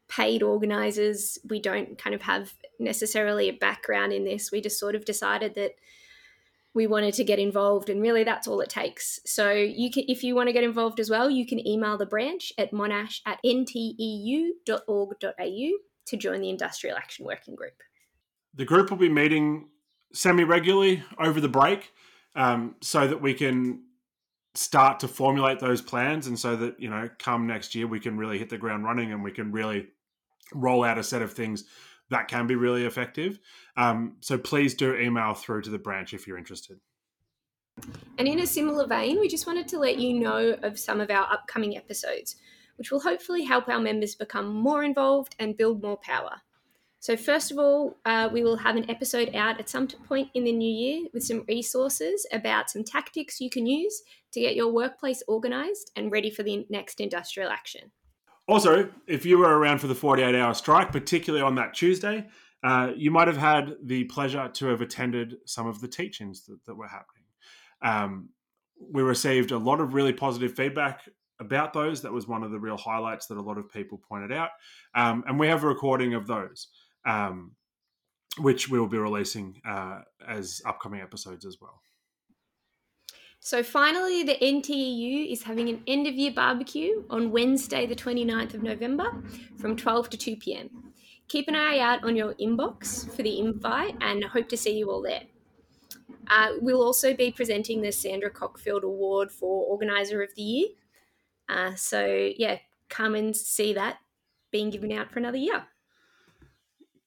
paid 0.10 0.44
organizers. 0.44 1.38
We 1.50 1.62
don't 1.62 1.98
kind 1.98 2.14
of 2.14 2.24
have 2.24 2.54
necessarily 2.80 3.50
a 3.50 3.54
background 3.54 4.12
in 4.12 4.26
this. 4.26 4.52
We 4.52 4.62
just 4.62 4.80
sort 4.80 4.96
of 4.96 5.06
decided 5.06 5.56
that 5.56 5.72
we 6.74 6.88
wanted 6.88 7.14
to 7.14 7.24
get 7.24 7.40
involved 7.40 7.90
and 7.90 8.02
really 8.02 8.24
that's 8.24 8.48
all 8.48 8.60
it 8.62 8.70
takes 8.70 9.20
so 9.26 9.52
you 9.52 9.92
can 9.92 10.04
if 10.08 10.24
you 10.24 10.36
want 10.36 10.48
to 10.48 10.54
get 10.54 10.64
involved 10.64 11.00
as 11.00 11.10
well 11.10 11.30
you 11.30 11.46
can 11.46 11.66
email 11.68 11.98
the 11.98 12.06
branch 12.06 12.52
at 12.58 12.72
monash 12.72 13.20
at 13.26 13.40
nteu.org.au 13.46 14.52
to 16.06 16.18
join 16.18 16.42
the 16.42 16.50
industrial 16.50 16.98
action 16.98 17.26
working 17.26 17.56
group 17.56 17.74
the 18.56 18.66
group 18.66 18.90
will 18.90 18.98
be 18.98 19.10
meeting 19.10 19.68
semi-regularly 20.14 21.04
over 21.20 21.42
the 21.42 21.50
break 21.50 21.92
um, 22.36 22.76
so 22.82 23.08
that 23.08 23.22
we 23.22 23.34
can 23.34 23.84
start 24.56 25.00
to 25.00 25.08
formulate 25.08 25.60
those 25.60 25.82
plans 25.82 26.28
and 26.28 26.38
so 26.38 26.56
that 26.56 26.80
you 26.80 26.90
know 26.90 27.10
come 27.18 27.48
next 27.48 27.74
year 27.74 27.88
we 27.88 28.00
can 28.00 28.18
really 28.18 28.38
hit 28.38 28.50
the 28.50 28.58
ground 28.58 28.84
running 28.84 29.12
and 29.12 29.24
we 29.24 29.32
can 29.32 29.52
really 29.52 29.88
roll 30.54 30.84
out 30.84 30.98
a 30.98 31.04
set 31.04 31.22
of 31.22 31.34
things 31.34 31.66
that 32.10 32.28
can 32.28 32.48
be 32.48 32.56
really 32.56 32.86
effective. 32.86 33.40
Um, 33.76 34.18
so 34.22 34.38
please 34.38 34.74
do 34.74 34.96
email 34.96 35.34
through 35.34 35.64
to 35.64 35.70
the 35.70 35.80
branch 35.80 36.14
if 36.14 36.28
you're 36.28 36.38
interested. 36.38 36.80
And 38.18 38.28
in 38.28 38.40
a 38.40 38.48
similar 38.48 38.86
vein, 38.86 39.20
we 39.20 39.28
just 39.28 39.48
wanted 39.48 39.68
to 39.70 39.80
let 39.80 39.98
you 39.98 40.14
know 40.20 40.56
of 40.62 40.78
some 40.78 41.02
of 41.02 41.10
our 41.10 41.32
upcoming 41.32 41.76
episodes, 41.76 42.36
which 42.78 42.92
will 42.92 43.00
hopefully 43.00 43.44
help 43.44 43.68
our 43.68 43.80
members 43.80 44.16
become 44.16 44.48
more 44.54 44.84
involved 44.84 45.36
and 45.40 45.58
build 45.58 45.82
more 45.82 45.98
power. 45.98 46.42
So, 47.00 47.18
first 47.18 47.52
of 47.52 47.58
all, 47.58 47.98
uh, 48.06 48.30
we 48.32 48.44
will 48.44 48.56
have 48.56 48.78
an 48.78 48.90
episode 48.90 49.36
out 49.36 49.60
at 49.60 49.68
some 49.68 49.88
point 49.88 50.30
in 50.36 50.46
the 50.46 50.54
new 50.54 50.70
year 50.70 51.08
with 51.14 51.24
some 51.24 51.44
resources 51.50 52.26
about 52.32 52.70
some 52.70 52.86
tactics 52.86 53.42
you 53.42 53.50
can 53.50 53.66
use 53.66 54.04
to 54.32 54.40
get 54.40 54.56
your 54.56 54.72
workplace 54.72 55.22
organised 55.28 55.92
and 55.98 56.14
ready 56.14 56.30
for 56.30 56.44
the 56.44 56.66
next 56.70 57.02
industrial 57.02 57.50
action. 57.50 57.92
Also, 58.48 58.90
if 59.06 59.26
you 59.26 59.38
were 59.38 59.58
around 59.58 59.80
for 59.80 59.88
the 59.88 59.96
48 59.96 60.34
hour 60.34 60.54
strike, 60.54 60.94
particularly 60.94 61.44
on 61.44 61.56
that 61.56 61.74
Tuesday, 61.74 62.26
uh, 62.64 62.92
you 62.96 63.12
might 63.12 63.28
have 63.28 63.38
had 63.38 63.76
the 63.84 64.06
pleasure 64.06 64.50
to 64.54 64.68
have 64.68 64.82
attended 64.82 65.38
some 65.46 65.68
of 65.68 65.82
the 65.82 65.88
teachings 65.88 66.46
that, 66.46 66.64
that 66.66 66.76
were 66.76 66.88
happening. 66.88 67.24
Um, 67.82 68.30
we 68.92 69.02
received 69.02 69.52
a 69.52 69.58
lot 69.58 69.82
of 69.82 69.94
really 69.94 70.14
positive 70.14 70.56
feedback 70.56 71.02
about 71.40 71.74
those. 71.74 72.02
That 72.02 72.14
was 72.14 72.28
one 72.28 72.44
of 72.44 72.52
the 72.52 72.60
real 72.60 72.78
highlights 72.78 73.28
that 73.28 73.38
a 73.38 73.42
lot 73.42 73.58
of 73.58 73.72
people 73.72 74.02
pointed 74.10 74.32
out. 74.32 74.50
Um, 74.96 75.24
and 75.28 75.40
we 75.40 75.48
have 75.48 75.64
a 75.64 75.68
recording 75.68 76.14
of 76.14 76.26
those, 76.26 76.68
um, 77.06 77.52
which 78.38 78.70
we 78.70 78.80
will 78.80 78.88
be 78.88 78.98
releasing 78.98 79.62
uh, 79.68 80.02
as 80.26 80.62
upcoming 80.66 81.02
episodes 81.02 81.46
as 81.46 81.58
well. 81.60 81.82
So 83.42 83.62
finally, 83.62 84.24
the 84.24 84.38
NTEU 84.42 85.30
is 85.30 85.44
having 85.44 85.68
an 85.68 85.84
end 85.86 86.08
of 86.08 86.14
year 86.14 86.32
barbecue 86.32 87.04
on 87.10 87.30
Wednesday, 87.30 87.86
the 87.86 87.96
29th 87.96 88.54
of 88.54 88.64
November 88.64 89.22
from 89.58 89.76
12 89.76 90.12
to 90.12 90.18
2 90.18 90.38
pm. 90.38 90.93
Keep 91.28 91.48
an 91.48 91.56
eye 91.56 91.80
out 91.80 92.04
on 92.04 92.16
your 92.16 92.34
inbox 92.36 93.10
for 93.16 93.24
the 93.24 93.40
invite 93.40 93.96
and 94.02 94.24
hope 94.24 94.50
to 94.50 94.58
see 94.58 94.78
you 94.78 94.92
all 94.92 95.02
there. 95.02 95.24
Uh, 96.28 96.50
we'll 96.62 96.82
also 96.82 97.14
be 97.14 97.32
presenting 97.32 97.82
the 97.82 97.92
Sandra 97.92 98.30
Cockfield 98.30 98.84
Award 98.84 99.32
for 99.32 99.66
Organiser 99.66 100.22
of 100.22 100.34
the 100.36 100.42
Year. 100.42 100.68
Uh, 101.50 101.76
so, 101.76 102.32
yeah, 102.38 102.60
come 102.90 103.16
and 103.16 103.36
see 103.36 103.74
that 103.74 103.98
being 104.52 104.70
given 104.70 104.92
out 104.92 105.12
for 105.12 105.20
another 105.20 105.38
year. 105.38 105.66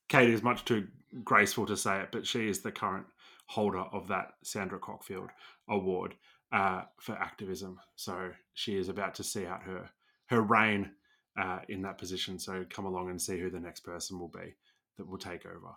Kate 0.08 0.30
is 0.30 0.42
much 0.42 0.64
too 0.64 0.86
graceful 1.24 1.66
to 1.66 1.76
say 1.76 2.00
it, 2.00 2.08
but 2.12 2.26
she 2.26 2.48
is 2.48 2.60
the 2.60 2.72
current 2.72 3.06
holder 3.46 3.84
of 3.92 4.08
that 4.08 4.32
Sandra 4.42 4.78
Cockfield 4.78 5.28
Award 5.68 6.14
uh, 6.52 6.82
for 7.00 7.12
activism. 7.12 7.78
So 7.94 8.30
she 8.54 8.76
is 8.76 8.88
about 8.88 9.14
to 9.16 9.24
see 9.24 9.46
out 9.46 9.62
her 9.62 9.90
her 10.26 10.40
reign 10.40 10.90
uh, 11.38 11.60
in 11.68 11.82
that 11.82 11.98
position. 11.98 12.38
So 12.38 12.64
come 12.70 12.86
along 12.86 13.10
and 13.10 13.20
see 13.20 13.38
who 13.38 13.50
the 13.50 13.60
next 13.60 13.80
person 13.80 14.18
will 14.18 14.28
be 14.28 14.54
that 14.96 15.08
will 15.08 15.18
take 15.18 15.46
over. 15.46 15.74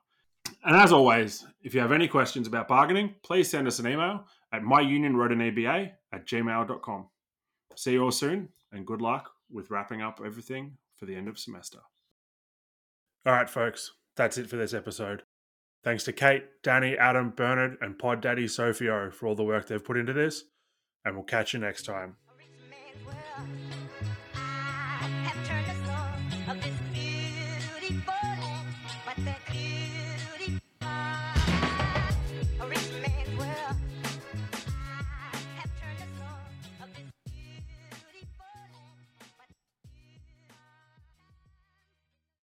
And 0.64 0.76
as 0.76 0.92
always, 0.92 1.46
if 1.62 1.74
you 1.74 1.82
have 1.82 1.92
any 1.92 2.08
questions 2.08 2.48
about 2.48 2.68
bargaining, 2.68 3.16
please 3.24 3.50
send 3.50 3.68
us 3.68 3.80
an 3.80 3.88
email 3.88 4.26
at 4.52 4.62
myunionwroteaneba 4.62 5.92
at 6.12 6.26
gmail.com. 6.26 7.08
See 7.76 7.92
you 7.94 8.04
all 8.04 8.12
soon 8.12 8.50
and 8.72 8.86
good 8.86 9.02
luck 9.02 9.32
with 9.52 9.72
wrapping 9.72 10.02
up 10.02 10.20
everything 10.24 10.78
for 10.98 11.06
the 11.06 11.16
end 11.16 11.28
of 11.28 11.40
semester. 11.40 11.80
All 13.26 13.34
right, 13.34 13.50
folks, 13.50 13.92
that's 14.16 14.38
it 14.38 14.50
for 14.50 14.58
this 14.58 14.74
episode. 14.74 15.24
Thanks 15.84 16.04
to 16.06 16.14
Kate, 16.14 16.46
Danny, 16.62 16.98
Adam, 16.98 17.32
Bernard, 17.36 17.78
and 17.82 17.98
Pod 17.98 18.22
Daddy 18.22 18.46
Sofio 18.46 19.14
for 19.14 19.28
all 19.28 19.36
the 19.36 19.44
work 19.44 19.68
they've 19.68 19.84
put 19.84 19.98
into 19.98 20.14
this, 20.14 20.44
and 21.06 21.16
we'll 21.16 21.24
catch 21.24 21.54
you 21.54 21.60
next 21.60 21.84
time. 21.84 22.18